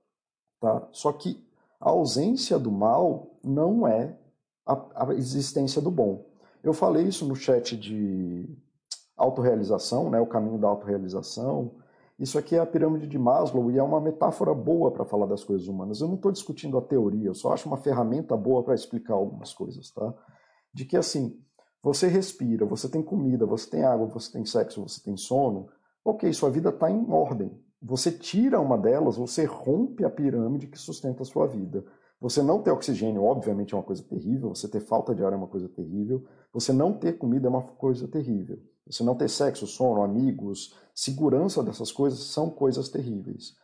Tá? 0.61 0.88
Só 0.93 1.12
que 1.12 1.45
a 1.81 1.91
ausência 1.91 2.59
do 2.59 2.71
mal 2.71 3.38
não 3.43 3.87
é 3.87 4.17
a, 4.64 5.05
a 5.05 5.14
existência 5.14 5.81
do 5.81 5.91
bom. 5.91 6.25
Eu 6.62 6.73
falei 6.73 7.05
isso 7.05 7.26
no 7.26 7.35
chat 7.35 7.76
de 7.76 8.49
autorrealização, 9.17 10.09
né, 10.11 10.21
o 10.21 10.26
caminho 10.26 10.59
da 10.59 10.69
autorrealização. 10.69 11.75
Isso 12.23 12.38
aqui 12.38 12.55
é 12.55 12.61
a 12.61 12.67
pirâmide 12.67 13.09
de 13.09 13.19
Maslow 13.19 13.69
e 13.69 13.79
é 13.79 13.83
uma 13.83 14.00
metáfora 14.00 14.55
boa 14.55 14.93
para 14.93 15.05
falar 15.05 15.26
das 15.26 15.43
coisas 15.43 15.67
humanas. 15.67 16.00
Eu 16.00 16.07
não 16.07 16.14
estou 16.14 16.31
discutindo 16.31 16.79
a 16.79 16.81
teoria, 16.81 17.26
eu 17.26 17.35
só 17.35 17.52
acho 17.52 17.67
uma 17.67 17.76
ferramenta 17.76 18.37
boa 18.37 18.62
para 18.62 18.76
explicar 18.76 19.14
algumas 19.14 19.52
coisas, 19.52 19.91
tá? 19.91 20.14
De 20.73 20.85
que 20.85 20.97
assim, 20.97 21.37
você 21.83 22.07
respira, 22.07 22.64
você 22.64 22.88
tem 22.88 23.02
comida, 23.02 23.45
você 23.45 23.69
tem 23.69 23.83
água, 23.83 24.07
você 24.07 24.31
tem 24.31 24.45
sexo, 24.45 24.88
você 24.88 25.02
tem 25.02 25.17
sono. 25.17 25.67
Ok, 26.05 26.33
sua 26.33 26.49
vida 26.49 26.69
está 26.69 26.88
em 26.88 27.11
ordem. 27.11 27.50
Você 27.83 28.12
tira 28.12 28.61
uma 28.61 28.79
delas, 28.79 29.17
você 29.17 29.45
rompe 29.45 30.05
a 30.05 30.11
pirâmide 30.11 30.69
que 30.69 30.79
sustenta 30.79 31.23
a 31.23 31.26
sua 31.26 31.49
vida. 31.49 31.85
Você 32.21 32.41
não 32.41 32.62
ter 32.62 32.71
oxigênio, 32.71 33.25
obviamente, 33.25 33.75
é 33.75 33.76
uma 33.76 33.83
coisa 33.83 34.05
terrível. 34.05 34.50
Você 34.50 34.69
ter 34.69 34.79
falta 34.79 35.12
de 35.12 35.25
ar 35.25 35.33
é 35.33 35.37
uma 35.37 35.49
coisa 35.49 35.69
terrível. 35.69 36.25
Você 36.52 36.73
não 36.73 36.93
ter 36.93 37.19
comida 37.19 37.49
é 37.49 37.50
uma 37.50 37.62
coisa 37.62 38.07
terrível. 38.07 38.61
Você 38.86 39.02
não 39.02 39.14
ter 39.14 39.28
sexo, 39.28 39.66
sono, 39.66 40.02
amigos, 40.02 40.74
segurança 40.94 41.62
dessas 41.62 41.92
coisas 41.92 42.18
são 42.20 42.50
coisas 42.50 42.88
terríveis. 42.88 43.54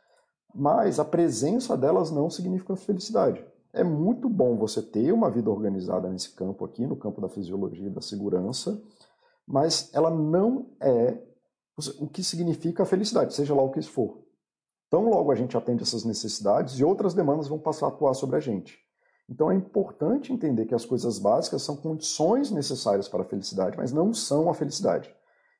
Mas 0.54 0.98
a 0.98 1.04
presença 1.04 1.76
delas 1.76 2.10
não 2.10 2.30
significa 2.30 2.76
felicidade. 2.76 3.44
É 3.72 3.84
muito 3.84 4.28
bom 4.28 4.56
você 4.56 4.80
ter 4.80 5.12
uma 5.12 5.30
vida 5.30 5.50
organizada 5.50 6.08
nesse 6.08 6.30
campo 6.34 6.64
aqui, 6.64 6.86
no 6.86 6.96
campo 6.96 7.20
da 7.20 7.28
fisiologia 7.28 7.88
e 7.88 7.90
da 7.90 8.00
segurança, 8.00 8.80
mas 9.46 9.90
ela 9.92 10.10
não 10.10 10.70
é 10.80 11.22
o 11.98 12.08
que 12.08 12.24
significa 12.24 12.82
a 12.82 12.86
felicidade, 12.86 13.34
seja 13.34 13.54
lá 13.54 13.62
o 13.62 13.70
que 13.70 13.82
for. 13.82 14.24
Tão 14.90 15.08
logo 15.08 15.30
a 15.30 15.34
gente 15.34 15.56
atende 15.56 15.82
essas 15.82 16.04
necessidades 16.04 16.78
e 16.78 16.84
outras 16.84 17.14
demandas 17.14 17.46
vão 17.46 17.58
passar 17.58 17.86
a 17.86 17.88
atuar 17.90 18.14
sobre 18.14 18.36
a 18.36 18.40
gente. 18.40 18.78
Então 19.28 19.50
é 19.50 19.54
importante 19.54 20.32
entender 20.32 20.64
que 20.64 20.74
as 20.74 20.84
coisas 20.84 21.18
básicas 21.18 21.62
são 21.62 21.76
condições 21.76 22.50
necessárias 22.50 23.08
para 23.08 23.22
a 23.22 23.26
felicidade, 23.26 23.76
mas 23.76 23.92
não 23.92 24.14
são 24.14 24.48
a 24.48 24.54
felicidade. 24.54 25.14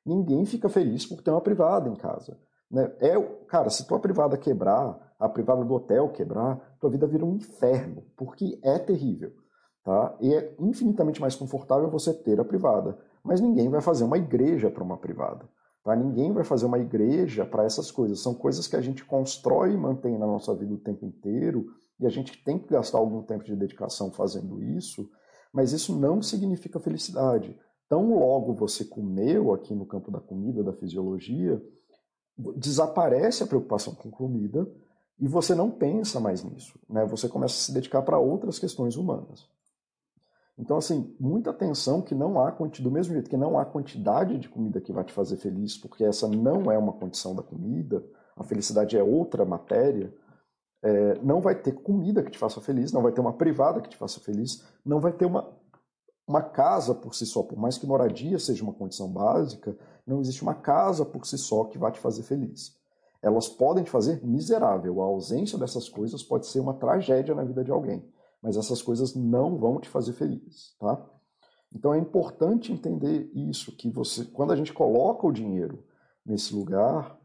Ninguém 0.05 0.45
fica 0.45 0.67
feliz 0.67 1.05
por 1.05 1.21
ter 1.21 1.29
uma 1.29 1.41
privada 1.41 1.87
em 1.87 1.95
casa. 1.95 2.37
Né? 2.69 2.91
É, 2.99 3.19
cara, 3.47 3.69
se 3.69 3.87
tua 3.87 3.99
privada 3.99 4.37
quebrar, 4.37 5.13
a 5.19 5.27
privada 5.27 5.63
do 5.63 5.73
hotel 5.73 6.09
quebrar, 6.09 6.77
tua 6.79 6.89
vida 6.89 7.05
vira 7.05 7.25
um 7.25 7.35
inferno, 7.35 8.03
porque 8.15 8.59
é 8.63 8.79
terrível. 8.79 9.31
Tá? 9.83 10.15
E 10.19 10.33
é 10.33 10.55
infinitamente 10.59 11.21
mais 11.21 11.35
confortável 11.35 11.89
você 11.89 12.13
ter 12.13 12.39
a 12.39 12.45
privada. 12.45 12.97
Mas 13.23 13.41
ninguém 13.41 13.69
vai 13.69 13.81
fazer 13.81 14.03
uma 14.03 14.17
igreja 14.17 14.69
para 14.71 14.83
uma 14.83 14.97
privada. 14.97 15.47
Tá? 15.83 15.95
Ninguém 15.95 16.31
vai 16.31 16.43
fazer 16.43 16.65
uma 16.65 16.79
igreja 16.79 17.45
para 17.45 17.63
essas 17.63 17.91
coisas. 17.91 18.19
São 18.19 18.33
coisas 18.33 18.67
que 18.67 18.75
a 18.75 18.81
gente 18.81 19.03
constrói 19.03 19.73
e 19.73 19.77
mantém 19.77 20.17
na 20.17 20.25
nossa 20.25 20.53
vida 20.55 20.73
o 20.73 20.77
tempo 20.77 21.05
inteiro, 21.05 21.67
e 21.99 22.05
a 22.05 22.09
gente 22.09 22.43
tem 22.43 22.57
que 22.57 22.69
gastar 22.69 22.97
algum 22.97 23.21
tempo 23.21 23.43
de 23.43 23.55
dedicação 23.55 24.11
fazendo 24.11 24.61
isso, 24.61 25.09
mas 25.51 25.73
isso 25.73 25.97
não 25.97 26.21
significa 26.21 26.79
felicidade. 26.79 27.57
Tão 27.87 28.17
logo 28.17 28.53
você 28.53 28.85
comeu 28.85 29.53
aqui 29.53 29.73
no 29.73 29.85
campo 29.85 30.11
da 30.11 30.19
comida, 30.19 30.63
da 30.63 30.73
fisiologia, 30.73 31.61
desaparece 32.55 33.43
a 33.43 33.47
preocupação 33.47 33.93
com 33.93 34.09
comida 34.09 34.69
e 35.19 35.27
você 35.27 35.53
não 35.53 35.69
pensa 35.69 36.19
mais 36.19 36.43
nisso. 36.43 36.79
Né? 36.89 37.05
Você 37.05 37.27
começa 37.27 37.55
a 37.55 37.57
se 37.57 37.73
dedicar 37.73 38.01
para 38.03 38.17
outras 38.17 38.57
questões 38.57 38.95
humanas. 38.95 39.49
Então, 40.57 40.77
assim, 40.77 41.15
muita 41.19 41.51
atenção 41.51 42.01
que 42.01 42.13
não 42.13 42.39
há 42.39 42.51
do 42.51 42.91
mesmo 42.91 43.13
jeito 43.13 43.29
que 43.29 43.37
não 43.37 43.57
há 43.57 43.65
quantidade 43.65 44.37
de 44.37 44.49
comida 44.49 44.81
que 44.81 44.91
vai 44.91 45.05
te 45.05 45.13
fazer 45.13 45.37
feliz, 45.37 45.77
porque 45.77 46.03
essa 46.03 46.27
não 46.27 46.69
é 46.69 46.77
uma 46.77 46.91
condição 46.91 47.33
da 47.33 47.41
comida, 47.41 48.05
a 48.35 48.43
felicidade 48.43 48.97
é 48.97 49.03
outra 49.03 49.45
matéria. 49.45 50.13
É, 50.81 51.19
não 51.21 51.41
vai 51.41 51.55
ter 51.55 51.73
comida 51.73 52.23
que 52.23 52.31
te 52.31 52.37
faça 52.37 52.61
feliz, 52.61 52.91
não 52.91 53.01
vai 53.01 53.11
ter 53.11 53.21
uma 53.21 53.33
privada 53.33 53.81
que 53.81 53.89
te 53.89 53.97
faça 53.97 54.19
feliz, 54.19 54.63
não 54.85 54.99
vai 54.99 55.11
ter 55.11 55.25
uma, 55.25 55.49
uma 56.25 56.41
casa 56.41 56.95
por 56.95 57.13
si 57.13 57.25
só, 57.25 57.43
por 57.43 57.57
mais 57.57 57.77
que 57.77 57.85
moradia 57.85 58.39
seja 58.39 58.63
uma 58.63 58.73
condição 58.73 59.11
básica, 59.11 59.77
não 60.07 60.21
existe 60.21 60.41
uma 60.41 60.55
casa 60.55 61.03
por 61.03 61.25
si 61.25 61.37
só 61.37 61.65
que 61.65 61.77
vai 61.77 61.91
te 61.91 61.99
fazer 61.99 62.23
feliz. 62.23 62.77
Elas 63.21 63.49
podem 63.49 63.83
te 63.83 63.89
fazer 63.89 64.25
miserável. 64.25 65.01
A 65.01 65.05
ausência 65.05 65.57
dessas 65.57 65.89
coisas 65.89 66.23
pode 66.23 66.47
ser 66.47 66.61
uma 66.61 66.73
tragédia 66.73 67.35
na 67.35 67.43
vida 67.43 67.63
de 67.63 67.71
alguém 67.71 68.01
mas 68.41 68.57
essas 68.57 68.81
coisas 68.81 69.15
não 69.15 69.57
vão 69.57 69.79
te 69.79 69.89
fazer 69.89 70.13
feliz, 70.13 70.75
tá? 70.79 71.05
Então 71.73 71.93
é 71.93 71.99
importante 71.99 72.71
entender 72.71 73.29
isso, 73.33 73.75
que 73.75 73.89
você, 73.89 74.25
quando 74.25 74.51
a 74.51 74.55
gente 74.55 74.73
coloca 74.73 75.27
o 75.27 75.31
dinheiro 75.31 75.83
nesse 76.25 76.53
lugar, 76.53 77.17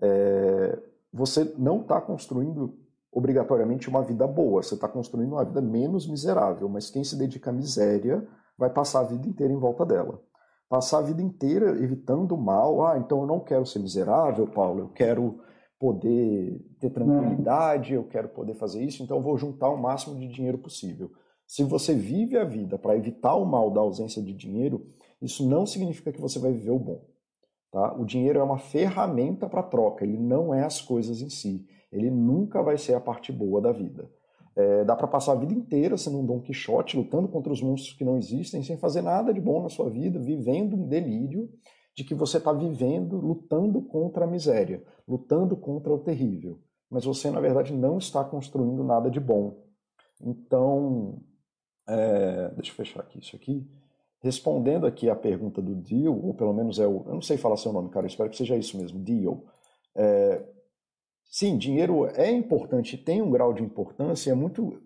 é, 0.00 0.78
você 1.12 1.54
não 1.56 1.80
está 1.80 2.00
construindo 2.00 2.78
obrigatoriamente 3.10 3.88
uma 3.88 4.02
vida 4.02 4.26
boa, 4.26 4.62
você 4.62 4.74
está 4.74 4.88
construindo 4.88 5.32
uma 5.32 5.44
vida 5.44 5.60
menos 5.60 6.06
miserável, 6.06 6.68
mas 6.68 6.90
quem 6.90 7.02
se 7.02 7.16
dedica 7.16 7.50
à 7.50 7.52
miséria 7.52 8.26
vai 8.56 8.70
passar 8.70 9.00
a 9.00 9.04
vida 9.04 9.26
inteira 9.26 9.52
em 9.52 9.58
volta 9.58 9.84
dela. 9.84 10.22
Passar 10.68 10.98
a 10.98 11.02
vida 11.02 11.22
inteira 11.22 11.70
evitando 11.82 12.32
o 12.32 12.40
mal, 12.40 12.86
ah, 12.86 12.98
então 12.98 13.20
eu 13.20 13.26
não 13.26 13.40
quero 13.40 13.64
ser 13.64 13.78
miserável, 13.78 14.46
Paulo, 14.46 14.80
eu 14.80 14.88
quero 14.88 15.40
poder 15.78 16.60
ter 16.80 16.90
tranquilidade, 16.90 17.94
eu 17.94 18.04
quero 18.04 18.28
poder 18.28 18.54
fazer 18.54 18.82
isso, 18.82 19.02
então 19.02 19.16
eu 19.16 19.22
vou 19.22 19.38
juntar 19.38 19.70
o 19.70 19.78
máximo 19.78 20.18
de 20.18 20.28
dinheiro 20.28 20.58
possível. 20.58 21.10
Se 21.46 21.62
você 21.64 21.94
vive 21.94 22.36
a 22.36 22.44
vida 22.44 22.76
para 22.78 22.96
evitar 22.96 23.34
o 23.36 23.46
mal 23.46 23.70
da 23.70 23.80
ausência 23.80 24.22
de 24.22 24.34
dinheiro, 24.34 24.86
isso 25.22 25.48
não 25.48 25.64
significa 25.64 26.12
que 26.12 26.20
você 26.20 26.38
vai 26.38 26.52
viver 26.52 26.70
o 26.70 26.78
bom. 26.78 27.00
Tá? 27.70 27.94
O 27.94 28.04
dinheiro 28.04 28.38
é 28.38 28.42
uma 28.42 28.58
ferramenta 28.58 29.48
para 29.48 29.62
troca, 29.62 30.04
ele 30.04 30.18
não 30.18 30.54
é 30.54 30.64
as 30.64 30.80
coisas 30.80 31.20
em 31.20 31.28
si. 31.28 31.66
Ele 31.92 32.10
nunca 32.10 32.62
vai 32.62 32.76
ser 32.76 32.94
a 32.94 33.00
parte 33.00 33.32
boa 33.32 33.60
da 33.60 33.72
vida. 33.72 34.10
É, 34.56 34.84
dá 34.84 34.96
para 34.96 35.06
passar 35.06 35.32
a 35.32 35.36
vida 35.36 35.54
inteira 35.54 35.96
sendo 35.96 36.18
um 36.18 36.26
Dom 36.26 36.40
Quixote, 36.40 36.96
lutando 36.96 37.28
contra 37.28 37.52
os 37.52 37.62
monstros 37.62 37.96
que 37.96 38.04
não 38.04 38.18
existem, 38.18 38.62
sem 38.62 38.76
fazer 38.76 39.02
nada 39.02 39.32
de 39.32 39.40
bom 39.40 39.62
na 39.62 39.68
sua 39.68 39.88
vida, 39.88 40.18
vivendo 40.18 40.74
um 40.74 40.88
delírio 40.88 41.48
de 41.94 42.04
que 42.04 42.14
você 42.14 42.38
está 42.38 42.52
vivendo, 42.52 43.16
lutando 43.16 43.80
contra 43.82 44.24
a 44.24 44.28
miséria, 44.28 44.82
lutando 45.06 45.56
contra 45.56 45.92
o 45.92 45.98
terrível. 45.98 46.58
Mas 46.90 47.04
você, 47.04 47.30
na 47.30 47.40
verdade, 47.40 47.72
não 47.72 47.98
está 47.98 48.24
construindo 48.24 48.82
nada 48.82 49.10
de 49.10 49.20
bom. 49.20 49.62
Então, 50.20 51.20
é, 51.86 52.50
deixa 52.50 52.72
eu 52.72 52.76
fechar 52.76 53.00
aqui 53.00 53.18
isso 53.18 53.36
aqui. 53.36 53.68
Respondendo 54.20 54.86
aqui 54.86 55.08
a 55.08 55.14
pergunta 55.14 55.62
do 55.62 55.76
Dio, 55.76 56.12
ou 56.12 56.34
pelo 56.34 56.52
menos 56.52 56.80
é 56.80 56.86
o. 56.86 57.04
Eu 57.06 57.14
não 57.14 57.22
sei 57.22 57.36
falar 57.36 57.56
seu 57.56 57.72
nome, 57.72 57.88
cara, 57.90 58.04
eu 58.04 58.08
espero 58.08 58.28
que 58.28 58.36
seja 58.36 58.56
isso 58.56 58.76
mesmo, 58.76 59.02
Dio. 59.02 59.44
É, 59.96 60.44
sim, 61.24 61.56
dinheiro 61.56 62.06
é 62.06 62.30
importante, 62.30 62.96
tem 62.98 63.22
um 63.22 63.30
grau 63.30 63.52
de 63.52 63.62
importância, 63.62 64.32
é 64.32 64.34
muito. 64.34 64.82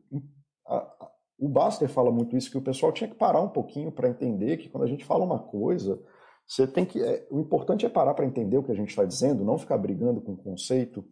A, 0.66 1.10
o 1.38 1.48
Baster 1.48 1.88
fala 1.88 2.10
muito 2.10 2.36
isso, 2.36 2.50
que 2.50 2.58
o 2.58 2.62
pessoal 2.62 2.92
tinha 2.92 3.08
que 3.08 3.16
parar 3.16 3.40
um 3.40 3.48
pouquinho 3.48 3.90
para 3.90 4.08
entender 4.08 4.58
que 4.58 4.68
quando 4.68 4.84
a 4.84 4.86
gente 4.86 5.04
fala 5.04 5.24
uma 5.24 5.38
coisa, 5.38 5.98
você 6.46 6.66
tem 6.66 6.84
que. 6.84 7.02
É, 7.02 7.26
o 7.30 7.40
importante 7.40 7.86
é 7.86 7.88
parar 7.88 8.12
para 8.12 8.26
entender 8.26 8.58
o 8.58 8.62
que 8.62 8.70
a 8.70 8.76
gente 8.76 8.90
está 8.90 9.04
dizendo, 9.04 9.44
não 9.44 9.56
ficar 9.56 9.78
brigando 9.78 10.20
com 10.20 10.32
o 10.32 10.36
conceito. 10.36 11.02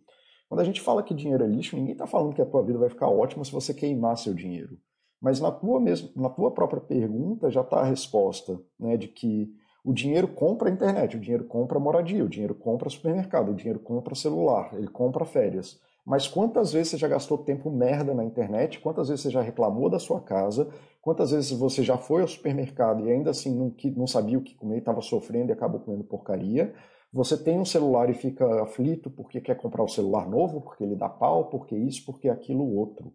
Quando 0.46 0.60
a 0.60 0.64
gente 0.64 0.80
fala 0.80 1.02
que 1.02 1.14
dinheiro 1.14 1.44
é 1.44 1.46
lixo, 1.46 1.74
ninguém 1.74 1.92
está 1.92 2.06
falando 2.06 2.34
que 2.34 2.42
a 2.42 2.46
tua 2.46 2.62
vida 2.62 2.78
vai 2.78 2.90
ficar 2.90 3.08
ótima 3.08 3.44
se 3.44 3.52
você 3.52 3.72
queimar 3.72 4.18
seu 4.18 4.34
dinheiro. 4.34 4.78
Mas 5.20 5.40
na 5.40 5.50
tua, 5.50 5.78
mesmo, 5.78 6.10
na 6.16 6.30
tua 6.30 6.50
própria 6.50 6.80
pergunta 6.80 7.50
já 7.50 7.60
está 7.60 7.80
a 7.80 7.84
resposta, 7.84 8.60
né, 8.78 8.96
de 8.96 9.08
que 9.08 9.52
o 9.84 9.92
dinheiro 9.92 10.28
compra 10.28 10.68
a 10.68 10.72
internet, 10.72 11.16
o 11.16 11.20
dinheiro 11.20 11.44
compra 11.44 11.78
moradia, 11.78 12.24
o 12.24 12.28
dinheiro 12.28 12.54
compra 12.54 12.88
supermercado, 12.90 13.50
o 13.50 13.54
dinheiro 13.54 13.80
compra 13.80 14.14
celular, 14.14 14.70
ele 14.74 14.88
compra 14.88 15.24
férias. 15.24 15.80
Mas 16.04 16.26
quantas 16.26 16.72
vezes 16.72 16.90
você 16.90 16.96
já 16.96 17.08
gastou 17.08 17.38
tempo 17.38 17.70
merda 17.70 18.14
na 18.14 18.24
internet? 18.24 18.80
Quantas 18.80 19.08
vezes 19.08 19.22
você 19.22 19.30
já 19.30 19.42
reclamou 19.42 19.88
da 19.88 19.98
sua 19.98 20.20
casa? 20.20 20.68
Quantas 21.00 21.30
vezes 21.30 21.50
você 21.52 21.82
já 21.82 21.96
foi 21.96 22.22
ao 22.22 22.28
supermercado 22.28 23.06
e 23.06 23.12
ainda 23.12 23.30
assim 23.30 23.54
não, 23.54 23.74
não 23.96 24.06
sabia 24.06 24.38
o 24.38 24.42
que 24.42 24.54
comer, 24.54 24.78
estava 24.78 25.00
sofrendo 25.00 25.50
e 25.50 25.52
acabou 25.52 25.80
comendo 25.80 26.04
porcaria? 26.04 26.74
Você 27.12 27.36
tem 27.36 27.58
um 27.58 27.64
celular 27.64 28.08
e 28.08 28.14
fica 28.14 28.62
aflito 28.62 29.10
porque 29.10 29.40
quer 29.40 29.56
comprar 29.56 29.82
o 29.82 29.86
um 29.86 29.88
celular 29.88 30.28
novo, 30.28 30.60
porque 30.60 30.84
ele 30.84 30.96
dá 30.96 31.08
pau, 31.08 31.46
porque 31.46 31.76
isso, 31.76 32.04
porque 32.04 32.28
aquilo 32.28 32.64
outro. 32.76 33.12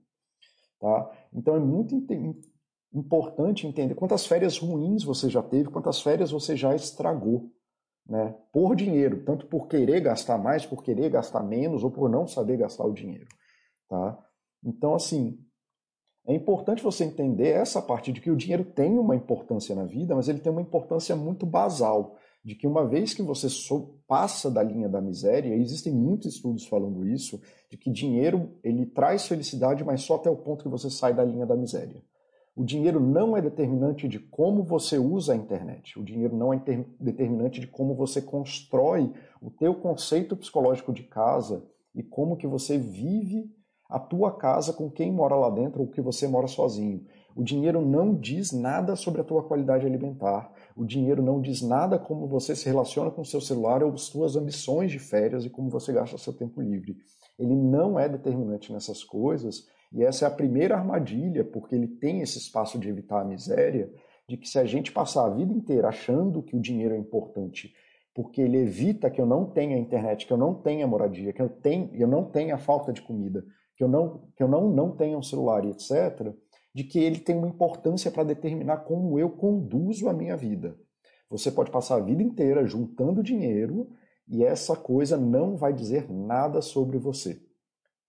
Tá? 0.79 1.11
Então 1.33 1.55
é 1.55 1.59
muito 1.59 1.95
importante 2.93 3.67
entender 3.67 3.95
quantas 3.95 4.25
férias 4.25 4.57
ruins 4.57 5.03
você 5.03 5.29
já 5.29 5.41
teve, 5.41 5.69
quantas 5.69 6.01
férias 6.01 6.31
você 6.31 6.55
já 6.55 6.75
estragou 6.75 7.51
né, 8.07 8.35
por 8.51 8.75
dinheiro, 8.75 9.23
tanto 9.25 9.47
por 9.47 9.67
querer 9.67 9.99
gastar 10.01 10.37
mais, 10.37 10.65
por 10.65 10.83
querer 10.83 11.09
gastar 11.09 11.43
menos 11.43 11.83
ou 11.83 11.91
por 11.91 12.09
não 12.09 12.27
saber 12.27 12.57
gastar 12.57 12.85
o 12.85 12.93
dinheiro. 12.93 13.27
Tá? 13.89 14.17
Então, 14.63 14.93
assim, 14.93 15.39
é 16.27 16.33
importante 16.33 16.83
você 16.83 17.03
entender 17.03 17.49
essa 17.49 17.81
parte 17.81 18.11
de 18.11 18.21
que 18.21 18.31
o 18.31 18.35
dinheiro 18.35 18.63
tem 18.63 18.97
uma 18.97 19.15
importância 19.15 19.75
na 19.75 19.85
vida, 19.85 20.15
mas 20.15 20.27
ele 20.27 20.39
tem 20.39 20.51
uma 20.51 20.61
importância 20.61 21.15
muito 21.15 21.45
basal, 21.45 22.17
de 22.45 22.53
que 22.53 22.67
uma 22.67 22.87
vez 22.87 23.15
que 23.15 23.23
você 23.23 23.47
passa 24.07 24.51
da 24.51 24.61
linha 24.61 24.87
da 24.87 25.01
miséria, 25.01 25.55
e 25.55 25.59
existem 25.59 25.91
muitos 25.91 26.35
estudos 26.35 26.67
falando 26.67 27.07
isso, 27.07 27.41
de 27.71 27.75
que 27.75 27.89
dinheiro 27.89 28.51
ele 28.63 28.85
traz 28.85 29.27
felicidade, 29.27 29.83
mas 29.83 30.03
só 30.03 30.15
até 30.15 30.29
o 30.29 30.35
ponto 30.35 30.61
que 30.63 30.69
você 30.69 30.87
sai 30.91 31.11
da 31.11 31.23
linha 31.23 31.47
da 31.47 31.55
miséria. 31.55 32.03
O 32.55 32.63
dinheiro 32.63 32.99
não 32.99 33.35
é 33.35 33.41
determinante 33.41 34.07
de 34.07 34.19
como 34.19 34.63
você 34.63 34.99
usa 34.99 35.33
a 35.33 35.35
internet. 35.35 35.99
O 35.99 36.03
dinheiro 36.03 36.35
não 36.37 36.53
é 36.53 36.61
determinante 36.99 37.59
de 37.59 37.67
como 37.67 37.95
você 37.95 38.21
constrói 38.21 39.11
o 39.41 39.49
teu 39.49 39.73
conceito 39.73 40.37
psicológico 40.37 40.93
de 40.93 41.01
casa 41.01 41.65
e 41.95 42.03
como 42.03 42.37
que 42.37 42.45
você 42.45 42.77
vive 42.77 43.51
a 43.89 43.99
tua 43.99 44.31
casa 44.31 44.71
com 44.71 44.89
quem 44.89 45.11
mora 45.11 45.35
lá 45.35 45.49
dentro 45.49 45.81
ou 45.81 45.87
que 45.87 45.99
você 45.99 46.27
mora 46.27 46.47
sozinho. 46.47 47.03
O 47.35 47.43
dinheiro 47.43 47.81
não 47.81 48.15
diz 48.15 48.51
nada 48.51 48.95
sobre 48.95 49.19
a 49.19 49.23
tua 49.23 49.43
qualidade 49.43 49.85
alimentar. 49.85 50.51
O 50.75 50.83
dinheiro 50.83 51.23
não 51.23 51.39
diz 51.39 51.61
nada 51.61 51.97
como 51.97 52.27
você 52.27 52.55
se 52.55 52.65
relaciona 52.65 53.09
com 53.09 53.21
o 53.21 53.25
seu 53.25 53.39
celular 53.39 53.81
ou 53.81 53.93
as 53.93 54.01
suas 54.01 54.35
ambições 54.35 54.91
de 54.91 54.99
férias 54.99 55.45
e 55.45 55.49
como 55.49 55.69
você 55.69 55.93
gasta 55.93 56.17
seu 56.17 56.33
tempo 56.33 56.61
livre. 56.61 56.97
Ele 57.39 57.55
não 57.55 57.97
é 57.97 58.09
determinante 58.09 58.73
nessas 58.73 59.03
coisas 59.03 59.67
e 59.93 60.03
essa 60.03 60.25
é 60.25 60.27
a 60.27 60.31
primeira 60.31 60.75
armadilha, 60.75 61.45
porque 61.45 61.73
ele 61.73 61.87
tem 61.87 62.21
esse 62.21 62.37
espaço 62.37 62.77
de 62.77 62.89
evitar 62.89 63.21
a 63.21 63.25
miséria, 63.25 63.89
de 64.27 64.35
que 64.35 64.49
se 64.49 64.59
a 64.59 64.65
gente 64.65 64.91
passar 64.91 65.25
a 65.25 65.29
vida 65.29 65.53
inteira 65.53 65.87
achando 65.87 66.43
que 66.43 66.57
o 66.57 66.59
dinheiro 66.59 66.93
é 66.93 66.97
importante, 66.97 67.73
porque 68.13 68.41
ele 68.41 68.57
evita 68.57 69.09
que 69.09 69.21
eu 69.21 69.25
não 69.25 69.45
tenha 69.45 69.77
internet, 69.77 70.25
que 70.25 70.33
eu 70.33 70.37
não 70.37 70.53
tenha 70.53 70.85
moradia, 70.85 71.31
que 71.31 71.41
eu, 71.41 71.47
tenha, 71.47 71.89
eu 71.93 72.07
não 72.07 72.25
tenha 72.25 72.57
falta 72.57 72.91
de 72.91 73.01
comida, 73.01 73.45
que 73.77 73.83
eu 73.83 73.87
não, 73.87 74.29
que 74.35 74.43
eu 74.43 74.47
não, 74.47 74.69
não 74.69 74.91
tenha 74.91 75.17
um 75.17 75.23
celular, 75.23 75.63
etc., 75.65 76.33
de 76.75 76.83
que 76.83 76.99
ele 76.99 77.19
tem 77.19 77.37
uma 77.37 77.47
importância 77.47 78.11
para 78.11 78.25
determinar 78.25 78.79
como 78.79 79.17
eu 79.17 79.29
conduzo 79.29 80.09
a 80.09 80.13
minha 80.13 80.35
vida. 80.35 80.77
Você 81.29 81.49
pode 81.49 81.71
passar 81.71 81.95
a 81.95 82.01
vida 82.01 82.21
inteira 82.21 82.67
juntando 82.67 83.23
dinheiro 83.23 83.89
e 84.27 84.43
essa 84.43 84.75
coisa 84.75 85.15
não 85.15 85.55
vai 85.55 85.71
dizer 85.71 86.11
nada 86.11 86.61
sobre 86.61 86.97
você. 86.97 87.41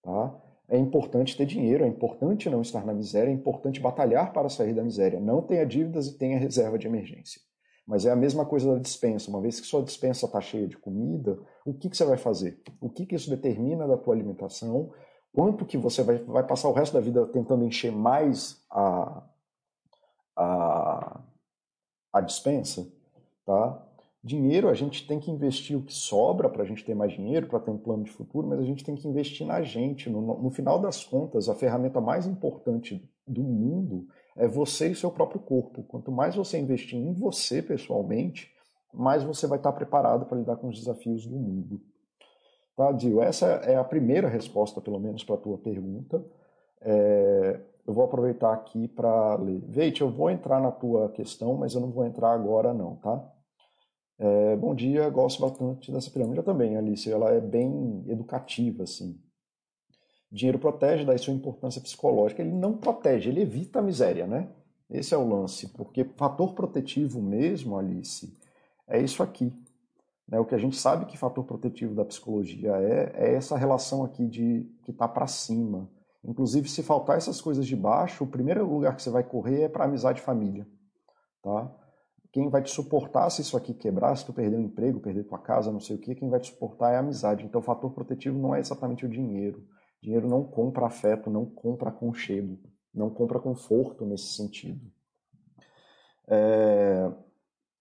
Tá? 0.02 0.36
É 0.68 0.76
importante 0.76 1.36
ter 1.36 1.46
dinheiro, 1.46 1.84
é 1.84 1.86
importante 1.86 2.50
não 2.50 2.60
estar 2.60 2.84
na 2.84 2.92
miséria, 2.92 3.30
é 3.30 3.34
importante 3.34 3.80
batalhar 3.80 4.32
para 4.32 4.48
sair 4.48 4.74
da 4.74 4.82
miséria. 4.82 5.20
Não 5.20 5.40
tenha 5.40 5.64
dívidas 5.64 6.08
e 6.08 6.18
tenha 6.18 6.36
reserva 6.36 6.76
de 6.76 6.88
emergência. 6.88 7.40
Mas 7.86 8.04
é 8.04 8.10
a 8.10 8.16
mesma 8.16 8.44
coisa 8.44 8.74
da 8.74 8.80
dispensa. 8.80 9.30
Uma 9.30 9.40
vez 9.40 9.60
que 9.60 9.66
sua 9.66 9.80
dispensa 9.80 10.26
está 10.26 10.40
cheia 10.40 10.66
de 10.66 10.76
comida, 10.76 11.38
o 11.64 11.72
que, 11.72 11.88
que 11.88 11.96
você 11.96 12.04
vai 12.04 12.16
fazer? 12.16 12.60
O 12.80 12.90
que, 12.90 13.06
que 13.06 13.14
isso 13.14 13.30
determina 13.30 13.86
da 13.86 13.96
tua 13.96 14.12
alimentação? 14.12 14.90
Quanto 15.36 15.66
que 15.66 15.76
você 15.76 16.02
vai, 16.02 16.16
vai 16.16 16.42
passar 16.46 16.66
o 16.70 16.72
resto 16.72 16.94
da 16.94 17.00
vida 17.00 17.26
tentando 17.26 17.62
encher 17.62 17.92
mais 17.92 18.64
a, 18.70 19.22
a, 20.34 21.20
a 22.10 22.20
dispensa? 22.22 22.90
Tá? 23.44 23.86
Dinheiro, 24.24 24.66
a 24.66 24.72
gente 24.72 25.06
tem 25.06 25.20
que 25.20 25.30
investir 25.30 25.76
o 25.76 25.82
que 25.82 25.92
sobra 25.92 26.48
para 26.48 26.62
a 26.62 26.64
gente 26.64 26.82
ter 26.82 26.94
mais 26.94 27.12
dinheiro, 27.12 27.48
para 27.48 27.60
ter 27.60 27.70
um 27.70 27.76
plano 27.76 28.04
de 28.04 28.12
futuro, 28.12 28.48
mas 28.48 28.60
a 28.60 28.62
gente 28.62 28.82
tem 28.82 28.94
que 28.94 29.06
investir 29.06 29.46
na 29.46 29.60
gente. 29.60 30.08
No, 30.08 30.22
no 30.22 30.48
final 30.48 30.78
das 30.80 31.04
contas, 31.04 31.50
a 31.50 31.54
ferramenta 31.54 32.00
mais 32.00 32.26
importante 32.26 33.06
do 33.28 33.42
mundo 33.42 34.08
é 34.38 34.48
você 34.48 34.88
e 34.88 34.94
seu 34.94 35.10
próprio 35.10 35.40
corpo. 35.40 35.82
Quanto 35.82 36.10
mais 36.10 36.34
você 36.34 36.58
investir 36.58 36.98
em 36.98 37.12
você 37.12 37.60
pessoalmente, 37.60 38.50
mais 38.90 39.22
você 39.22 39.46
vai 39.46 39.58
estar 39.58 39.72
preparado 39.72 40.24
para 40.24 40.38
lidar 40.38 40.56
com 40.56 40.68
os 40.68 40.78
desafios 40.78 41.26
do 41.26 41.36
mundo. 41.36 41.82
Tá, 42.76 42.92
Dio? 42.92 43.22
Essa 43.22 43.46
é 43.46 43.76
a 43.76 43.84
primeira 43.84 44.28
resposta, 44.28 44.82
pelo 44.82 45.00
menos, 45.00 45.24
para 45.24 45.34
a 45.36 45.38
tua 45.38 45.56
pergunta. 45.56 46.22
É, 46.82 47.58
eu 47.86 47.94
vou 47.94 48.04
aproveitar 48.04 48.52
aqui 48.52 48.86
para 48.86 49.36
ler. 49.36 49.62
Veite, 49.66 50.02
eu 50.02 50.10
vou 50.10 50.30
entrar 50.30 50.60
na 50.60 50.70
tua 50.70 51.08
questão, 51.08 51.54
mas 51.54 51.74
eu 51.74 51.80
não 51.80 51.90
vou 51.90 52.04
entrar 52.04 52.32
agora 52.32 52.74
não, 52.74 52.96
tá? 52.96 53.32
É, 54.18 54.56
bom 54.56 54.74
dia, 54.74 55.08
gosto 55.08 55.40
bastante 55.40 55.90
dessa 55.90 56.10
pirâmide. 56.10 56.42
Também, 56.42 56.76
Alice, 56.76 57.10
ela 57.10 57.30
é 57.30 57.40
bem 57.40 58.04
educativa, 58.08 58.82
assim. 58.82 59.18
Dinheiro 60.30 60.58
protege, 60.58 61.04
daí 61.04 61.18
sua 61.18 61.32
importância 61.32 61.80
psicológica. 61.80 62.42
Ele 62.42 62.52
não 62.52 62.76
protege, 62.76 63.30
ele 63.30 63.40
evita 63.40 63.78
a 63.78 63.82
miséria, 63.82 64.26
né? 64.26 64.50
Esse 64.90 65.14
é 65.14 65.16
o 65.16 65.26
lance, 65.26 65.68
porque 65.68 66.04
fator 66.16 66.54
protetivo 66.54 67.22
mesmo, 67.22 67.76
Alice, 67.78 68.36
é 68.86 69.00
isso 69.00 69.22
aqui. 69.22 69.52
Né? 70.28 70.38
O 70.40 70.44
que 70.44 70.54
a 70.54 70.58
gente 70.58 70.76
sabe 70.76 71.06
que 71.06 71.16
fator 71.16 71.44
protetivo 71.44 71.94
da 71.94 72.04
psicologia 72.04 72.72
é, 72.76 73.12
é 73.14 73.34
essa 73.34 73.56
relação 73.56 74.04
aqui 74.04 74.26
de 74.26 74.68
que 74.82 74.90
está 74.90 75.06
para 75.06 75.26
cima. 75.26 75.90
Inclusive, 76.24 76.68
se 76.68 76.82
faltar 76.82 77.16
essas 77.16 77.40
coisas 77.40 77.66
de 77.66 77.76
baixo, 77.76 78.24
o 78.24 78.26
primeiro 78.26 78.68
lugar 78.68 78.96
que 78.96 79.02
você 79.02 79.10
vai 79.10 79.22
correr 79.22 79.62
é 79.62 79.68
para 79.68 79.84
amizade 79.84 80.20
e 80.20 80.24
família. 80.24 80.66
Tá? 81.42 81.72
Quem 82.32 82.50
vai 82.50 82.62
te 82.62 82.70
suportar 82.70 83.30
se 83.30 83.42
isso 83.42 83.56
aqui 83.56 83.72
quebrar, 83.72 84.16
se 84.16 84.26
tu 84.26 84.32
perder 84.32 84.56
o 84.56 84.60
emprego, 84.60 85.00
perder 85.00 85.24
tua 85.24 85.38
casa, 85.38 85.72
não 85.72 85.80
sei 85.80 85.96
o 85.96 85.98
que, 85.98 86.14
quem 86.14 86.28
vai 86.28 86.40
te 86.40 86.48
suportar 86.48 86.92
é 86.92 86.96
a 86.96 87.00
amizade. 87.00 87.44
Então, 87.44 87.60
o 87.60 87.64
fator 87.64 87.92
protetivo 87.92 88.38
não 88.38 88.54
é 88.54 88.58
exatamente 88.58 89.06
o 89.06 89.08
dinheiro. 89.08 89.64
Dinheiro 90.02 90.28
não 90.28 90.44
compra 90.44 90.86
afeto, 90.86 91.30
não 91.30 91.46
compra 91.46 91.88
aconchego, 91.88 92.58
não 92.92 93.08
compra 93.08 93.38
conforto 93.38 94.04
nesse 94.04 94.34
sentido. 94.34 94.80
É, 96.28 97.10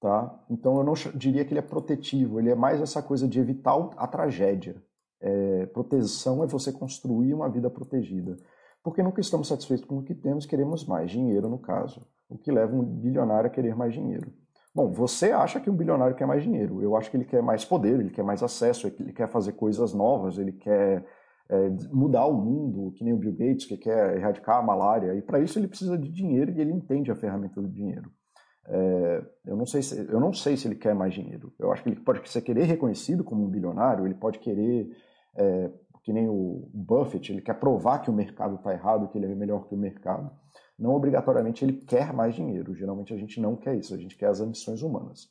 tá? 0.05 0.39
Então 0.51 0.77
eu 0.77 0.83
não 0.83 0.93
diria 1.15 1.43
que 1.43 1.51
ele 1.51 1.59
é 1.59 1.63
protetivo, 1.63 2.39
ele 2.39 2.51
é 2.51 2.55
mais 2.55 2.79
essa 2.79 3.01
coisa 3.01 3.27
de 3.27 3.39
evitar 3.39 3.75
a 3.97 4.05
tragédia. 4.05 4.75
É, 5.19 5.65
proteção 5.65 6.43
é 6.43 6.47
você 6.47 6.71
construir 6.71 7.33
uma 7.33 7.49
vida 7.49 7.71
protegida. 7.71 8.37
Porque 8.83 9.01
nunca 9.01 9.19
estamos 9.19 9.47
satisfeitos 9.47 9.83
com 9.87 9.97
o 9.97 10.03
que 10.03 10.13
temos, 10.13 10.45
queremos 10.45 10.85
mais 10.85 11.09
dinheiro, 11.09 11.49
no 11.49 11.57
caso. 11.57 12.05
O 12.29 12.37
que 12.37 12.51
leva 12.51 12.75
um 12.75 12.83
bilionário 12.83 13.47
a 13.47 13.49
querer 13.49 13.75
mais 13.75 13.95
dinheiro. 13.95 14.31
Bom, 14.75 14.91
você 14.91 15.31
acha 15.31 15.59
que 15.59 15.71
um 15.71 15.75
bilionário 15.75 16.15
quer 16.15 16.27
mais 16.27 16.43
dinheiro. 16.43 16.83
Eu 16.83 16.95
acho 16.95 17.09
que 17.09 17.17
ele 17.17 17.25
quer 17.25 17.41
mais 17.41 17.65
poder, 17.65 17.99
ele 17.99 18.11
quer 18.11 18.23
mais 18.23 18.43
acesso, 18.43 18.85
ele 18.99 19.11
quer 19.11 19.27
fazer 19.27 19.53
coisas 19.53 19.91
novas, 19.91 20.37
ele 20.37 20.51
quer 20.51 21.03
é, 21.49 21.69
mudar 21.91 22.27
o 22.27 22.33
mundo, 22.33 22.91
que 22.91 23.03
nem 23.03 23.11
o 23.11 23.17
Bill 23.17 23.31
Gates, 23.33 23.65
que 23.65 23.77
quer 23.77 24.17
erradicar 24.17 24.57
a 24.57 24.61
malária, 24.61 25.15
e 25.15 25.21
para 25.23 25.39
isso 25.39 25.57
ele 25.57 25.67
precisa 25.67 25.97
de 25.97 26.11
dinheiro 26.11 26.51
e 26.51 26.61
ele 26.61 26.71
entende 26.71 27.09
a 27.09 27.15
ferramenta 27.15 27.59
do 27.59 27.67
dinheiro. 27.67 28.11
É, 28.67 29.23
eu, 29.45 29.55
não 29.55 29.65
sei 29.65 29.81
se, 29.81 29.97
eu 29.97 30.19
não 30.19 30.33
sei 30.33 30.57
se 30.57 30.67
ele 30.67 30.75
quer 30.75 30.93
mais 30.95 31.13
dinheiro. 31.13 31.53
Eu 31.59 31.71
acho 31.71 31.83
que 31.83 31.89
ele 31.89 31.99
pode 31.99 32.21
querer 32.21 32.63
reconhecido 32.63 33.23
como 33.23 33.43
um 33.43 33.49
bilionário, 33.49 34.05
ele 34.05 34.15
pode 34.15 34.39
querer, 34.39 34.95
é, 35.35 35.69
que 36.03 36.11
nem 36.11 36.27
o 36.27 36.69
Buffett, 36.73 37.31
ele 37.31 37.41
quer 37.41 37.55
provar 37.55 37.99
que 37.99 38.09
o 38.09 38.13
mercado 38.13 38.55
está 38.55 38.73
errado, 38.73 39.07
que 39.09 39.17
ele 39.17 39.31
é 39.31 39.35
melhor 39.35 39.67
que 39.67 39.73
o 39.73 39.77
mercado. 39.77 40.31
Não 40.77 40.93
obrigatoriamente 40.93 41.63
ele 41.63 41.73
quer 41.73 42.13
mais 42.13 42.35
dinheiro. 42.35 42.75
Geralmente 42.75 43.13
a 43.13 43.17
gente 43.17 43.39
não 43.39 43.55
quer 43.55 43.75
isso, 43.75 43.93
a 43.93 43.97
gente 43.97 44.17
quer 44.17 44.27
as 44.27 44.41
ambições 44.41 44.81
humanas 44.81 45.29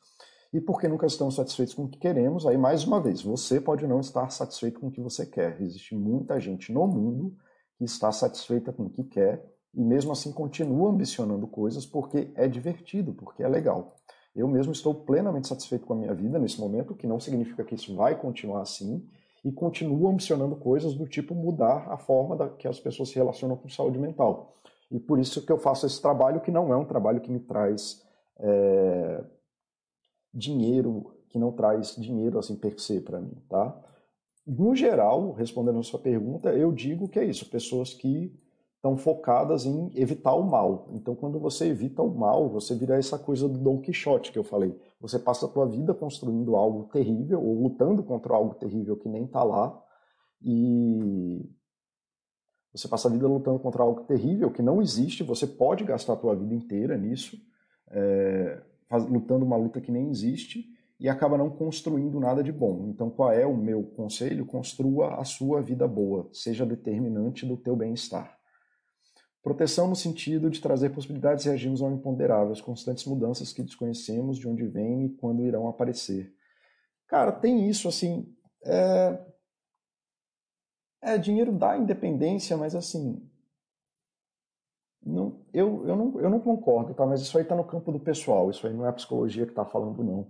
e 0.54 0.60
porque 0.60 0.86
nunca 0.86 1.04
estamos 1.04 1.34
satisfeitos 1.34 1.74
com 1.74 1.82
o 1.82 1.88
que 1.88 1.98
queremos, 1.98 2.46
aí 2.46 2.56
mais 2.56 2.86
uma 2.86 3.00
vez, 3.00 3.20
você 3.20 3.60
pode 3.60 3.84
não 3.88 3.98
estar 3.98 4.30
satisfeito 4.30 4.78
com 4.78 4.86
o 4.86 4.90
que 4.90 5.00
você 5.00 5.26
quer. 5.26 5.60
Existe 5.60 5.96
muita 5.96 6.38
gente 6.38 6.72
no 6.72 6.86
mundo 6.86 7.36
que 7.76 7.84
está 7.84 8.12
satisfeita 8.12 8.72
com 8.72 8.84
o 8.84 8.90
que 8.90 9.02
quer 9.02 9.44
e 9.74 9.82
mesmo 9.82 10.12
assim 10.12 10.32
continua 10.32 10.90
ambicionando 10.90 11.46
coisas 11.46 11.84
porque 11.84 12.30
é 12.34 12.46
divertido, 12.46 13.12
porque 13.12 13.42
é 13.42 13.48
legal. 13.48 13.96
Eu 14.34 14.48
mesmo 14.48 14.72
estou 14.72 14.94
plenamente 14.94 15.48
satisfeito 15.48 15.86
com 15.86 15.92
a 15.92 15.96
minha 15.96 16.14
vida 16.14 16.38
nesse 16.38 16.60
momento, 16.60 16.94
que 16.94 17.06
não 17.06 17.20
significa 17.20 17.64
que 17.64 17.74
isso 17.74 17.94
vai 17.94 18.18
continuar 18.18 18.62
assim, 18.62 19.06
e 19.44 19.52
continuo 19.52 20.08
ambicionando 20.08 20.56
coisas 20.56 20.94
do 20.94 21.06
tipo 21.06 21.34
mudar 21.34 21.86
a 21.90 21.98
forma 21.98 22.34
da, 22.34 22.48
que 22.48 22.66
as 22.66 22.80
pessoas 22.80 23.10
se 23.10 23.16
relacionam 23.16 23.56
com 23.56 23.68
saúde 23.68 23.98
mental. 23.98 24.56
E 24.90 24.98
por 24.98 25.18
isso 25.18 25.44
que 25.44 25.52
eu 25.52 25.58
faço 25.58 25.86
esse 25.86 26.00
trabalho, 26.00 26.40
que 26.40 26.50
não 26.50 26.72
é 26.72 26.76
um 26.76 26.84
trabalho 26.84 27.20
que 27.20 27.30
me 27.30 27.40
traz 27.40 28.02
é, 28.38 29.24
dinheiro, 30.32 31.14
que 31.28 31.38
não 31.38 31.52
traz 31.52 31.94
dinheiro 31.96 32.38
assim 32.38 32.56
per 32.56 32.80
se 32.80 33.00
para 33.00 33.20
mim, 33.20 33.36
tá? 33.48 33.76
No 34.46 34.74
geral, 34.74 35.32
respondendo 35.32 35.78
a 35.78 35.82
sua 35.82 35.98
pergunta, 35.98 36.52
eu 36.52 36.72
digo 36.72 37.08
que 37.08 37.18
é 37.18 37.24
isso, 37.24 37.48
pessoas 37.50 37.92
que 37.92 38.32
estão 38.84 38.98
focadas 38.98 39.64
em 39.64 39.90
evitar 39.94 40.34
o 40.34 40.42
mal. 40.42 40.90
Então, 40.92 41.14
quando 41.14 41.40
você 41.40 41.68
evita 41.68 42.02
o 42.02 42.14
mal, 42.14 42.50
você 42.50 42.74
vira 42.74 42.98
essa 42.98 43.18
coisa 43.18 43.48
do 43.48 43.58
Don 43.58 43.80
Quixote 43.80 44.30
que 44.30 44.38
eu 44.38 44.44
falei. 44.44 44.78
Você 45.00 45.18
passa 45.18 45.46
a 45.46 45.48
tua 45.48 45.66
vida 45.66 45.94
construindo 45.94 46.54
algo 46.54 46.84
terrível 46.92 47.42
ou 47.42 47.62
lutando 47.62 48.02
contra 48.02 48.34
algo 48.34 48.54
terrível 48.56 48.94
que 48.94 49.08
nem 49.08 49.24
está 49.24 49.42
lá 49.42 49.82
e 50.42 51.50
você 52.74 52.86
passa 52.86 53.08
a 53.08 53.10
vida 53.10 53.26
lutando 53.26 53.58
contra 53.58 53.82
algo 53.82 54.02
terrível 54.02 54.50
que 54.50 54.60
não 54.60 54.82
existe. 54.82 55.22
Você 55.22 55.46
pode 55.46 55.82
gastar 55.82 56.12
a 56.12 56.16
tua 56.16 56.36
vida 56.36 56.54
inteira 56.54 56.98
nisso. 56.98 57.38
É, 57.90 58.62
lutando 59.08 59.46
uma 59.46 59.56
luta 59.56 59.80
que 59.80 59.90
nem 59.90 60.10
existe 60.10 60.66
e 61.00 61.08
acaba 61.08 61.38
não 61.38 61.48
construindo 61.48 62.20
nada 62.20 62.42
de 62.42 62.52
bom. 62.52 62.86
Então, 62.90 63.08
qual 63.08 63.32
é 63.32 63.46
o 63.46 63.56
meu 63.56 63.82
conselho? 63.82 64.44
Construa 64.44 65.14
a 65.14 65.24
sua 65.24 65.62
vida 65.62 65.88
boa, 65.88 66.28
seja 66.34 66.66
determinante 66.66 67.46
do 67.46 67.56
teu 67.56 67.74
bem-estar. 67.74 68.43
Proteção 69.44 69.86
no 69.86 69.94
sentido 69.94 70.48
de 70.48 70.60
trazer 70.60 70.88
possibilidades 70.88 71.44
e 71.44 71.48
reagirmos 71.48 71.82
ao 71.82 71.92
imponderável, 71.92 72.50
as 72.50 72.62
constantes 72.62 73.04
mudanças 73.04 73.52
que 73.52 73.62
desconhecemos, 73.62 74.38
de 74.38 74.48
onde 74.48 74.66
vêm 74.66 75.04
e 75.04 75.10
quando 75.10 75.44
irão 75.44 75.68
aparecer. 75.68 76.34
Cara, 77.06 77.30
tem 77.30 77.68
isso, 77.68 77.86
assim. 77.86 78.26
É, 78.64 79.18
é 81.02 81.18
dinheiro 81.18 81.52
dá 81.52 81.76
independência, 81.76 82.56
mas 82.56 82.74
assim, 82.74 83.22
não, 85.04 85.44
eu, 85.52 85.86
eu, 85.86 85.94
não, 85.94 86.20
eu 86.20 86.30
não 86.30 86.40
concordo, 86.40 86.94
tá? 86.94 87.04
mas 87.04 87.20
isso 87.20 87.36
aí 87.36 87.42
está 87.42 87.54
no 87.54 87.64
campo 87.64 87.92
do 87.92 88.00
pessoal, 88.00 88.50
isso 88.50 88.66
aí 88.66 88.72
não 88.72 88.86
é 88.86 88.88
a 88.88 88.92
psicologia 88.94 89.44
que 89.44 89.52
está 89.52 89.66
falando, 89.66 90.02
não. 90.02 90.26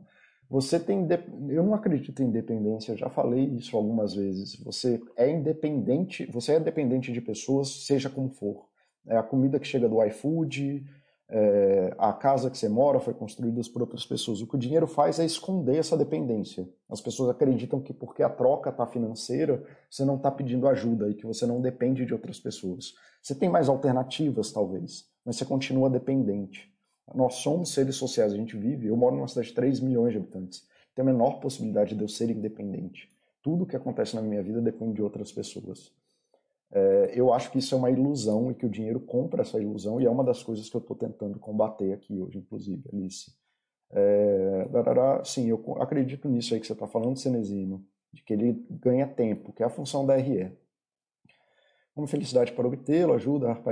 Você 0.51 0.79
tem. 0.79 1.07
Eu 1.49 1.63
não 1.63 1.75
acredito 1.75 2.21
em 2.21 2.27
independência, 2.27 2.93
eu 2.93 2.97
já 2.97 3.09
falei 3.09 3.45
isso 3.45 3.77
algumas 3.77 4.15
vezes. 4.15 4.57
Você 4.65 5.01
é 5.17 5.31
independente, 5.31 6.27
você 6.27 6.55
é 6.55 6.61
dependente 6.61 7.13
de 7.13 7.21
pessoas, 7.21 7.87
seja 7.87 8.11
como 8.11 8.29
for. 8.31 8.74
É 9.07 9.17
a 9.17 9.23
comida 9.23 9.59
que 9.59 9.67
chega 9.67 9.89
do 9.89 10.03
iFood, 10.05 10.85
é, 11.29 11.95
a 11.99 12.13
casa 12.13 12.51
que 12.51 12.57
você 12.57 12.69
mora 12.69 13.01
foi 13.01 13.15
construída 13.15 13.61
por 13.73 13.83
outras 13.83 14.05
pessoas. 14.05 14.41
O 14.41 14.47
que 14.47 14.57
o 14.57 14.59
dinheiro 14.59 14.87
faz 14.87 15.19
é 15.19 15.25
esconder 15.25 15.77
essa 15.77 15.97
dependência. 15.97 16.69
As 16.89 17.01
pessoas 17.01 17.31
acreditam 17.31 17.81
que 17.81 17.93
porque 17.93 18.23
a 18.23 18.29
troca 18.29 18.71
está 18.71 18.87
financeira, 18.87 19.65
você 19.91 20.05
não 20.05 20.17
está 20.17 20.31
pedindo 20.31 20.69
ajuda 20.69 21.09
e 21.09 21.15
que 21.15 21.27
você 21.27 21.47
não 21.47 21.61
depende 21.61 22.05
de 22.05 22.13
outras 22.13 22.39
pessoas. 22.39 22.95
Você 23.23 23.35
tem 23.35 23.49
mais 23.49 23.69
alternativas, 23.69 24.53
talvez, 24.53 25.07
mas 25.25 25.37
você 25.37 25.45
continua 25.45 25.89
dependente. 25.89 26.73
Nós 27.15 27.35
somos 27.35 27.73
seres 27.73 27.97
sociais, 27.97 28.33
a 28.33 28.37
gente 28.37 28.57
vive. 28.57 28.89
Eu 28.89 28.97
moro 28.97 29.17
numa 29.17 29.29
cidade 29.29 29.49
de 29.49 29.55
3 29.55 29.81
milhões 29.81 30.13
de 30.13 30.19
habitantes. 30.19 30.67
Tem 30.95 31.03
a 31.03 31.07
menor 31.07 31.41
possibilidade 31.41 31.95
de 31.95 32.03
eu 32.03 32.09
ser 32.09 32.31
independente. 32.31 33.11
Tudo 33.43 33.67
que 33.67 33.77
acontece 33.77 34.15
na 34.15 34.23
minha 34.23 34.43
vida 34.43 34.61
depende 34.61 34.95
de 34.95 35.03
outras 35.03 35.33
pessoas. 35.33 35.93
É, 36.73 37.13
eu 37.15 37.33
acho 37.33 37.51
que 37.51 37.59
isso 37.59 37.75
é 37.75 37.79
uma 37.79 37.91
ilusão 37.91 38.51
e 38.51 38.55
que 38.55 38.67
o 38.67 38.71
dinheiro 38.71 39.01
compra 39.01 39.43
essa 39.43 39.61
ilusão 39.61 40.01
e 40.01 40.07
é 40.07 40.11
uma 40.11 40.25
das 40.25 40.43
coisas 40.43 40.69
que 40.69 40.77
eu 40.77 40.81
estou 40.81 40.97
tentando 40.97 41.39
combater 41.39 41.93
aqui 41.93 42.21
hoje, 42.21 42.39
inclusive, 42.39 42.83
Alice. 42.93 43.33
É, 43.91 44.67
sim, 45.25 45.49
eu 45.49 45.63
acredito 45.81 46.29
nisso 46.29 46.53
aí 46.53 46.61
que 46.61 46.67
você 46.67 46.73
está 46.73 46.87
falando, 46.87 47.17
Cenezino, 47.17 47.85
de 48.13 48.23
que 48.23 48.33
ele 48.33 48.67
ganha 48.71 49.07
tempo, 49.07 49.53
que 49.53 49.63
é 49.63 49.67
a 49.67 49.71
função 49.71 50.05
da 50.05 50.17
RE. 50.17 50.53
Uma 51.95 52.09
felicidade 52.09 52.53
para 52.53 52.67
obtê-lo, 52.67 53.13
ajuda 53.13 53.53
a 53.53 53.55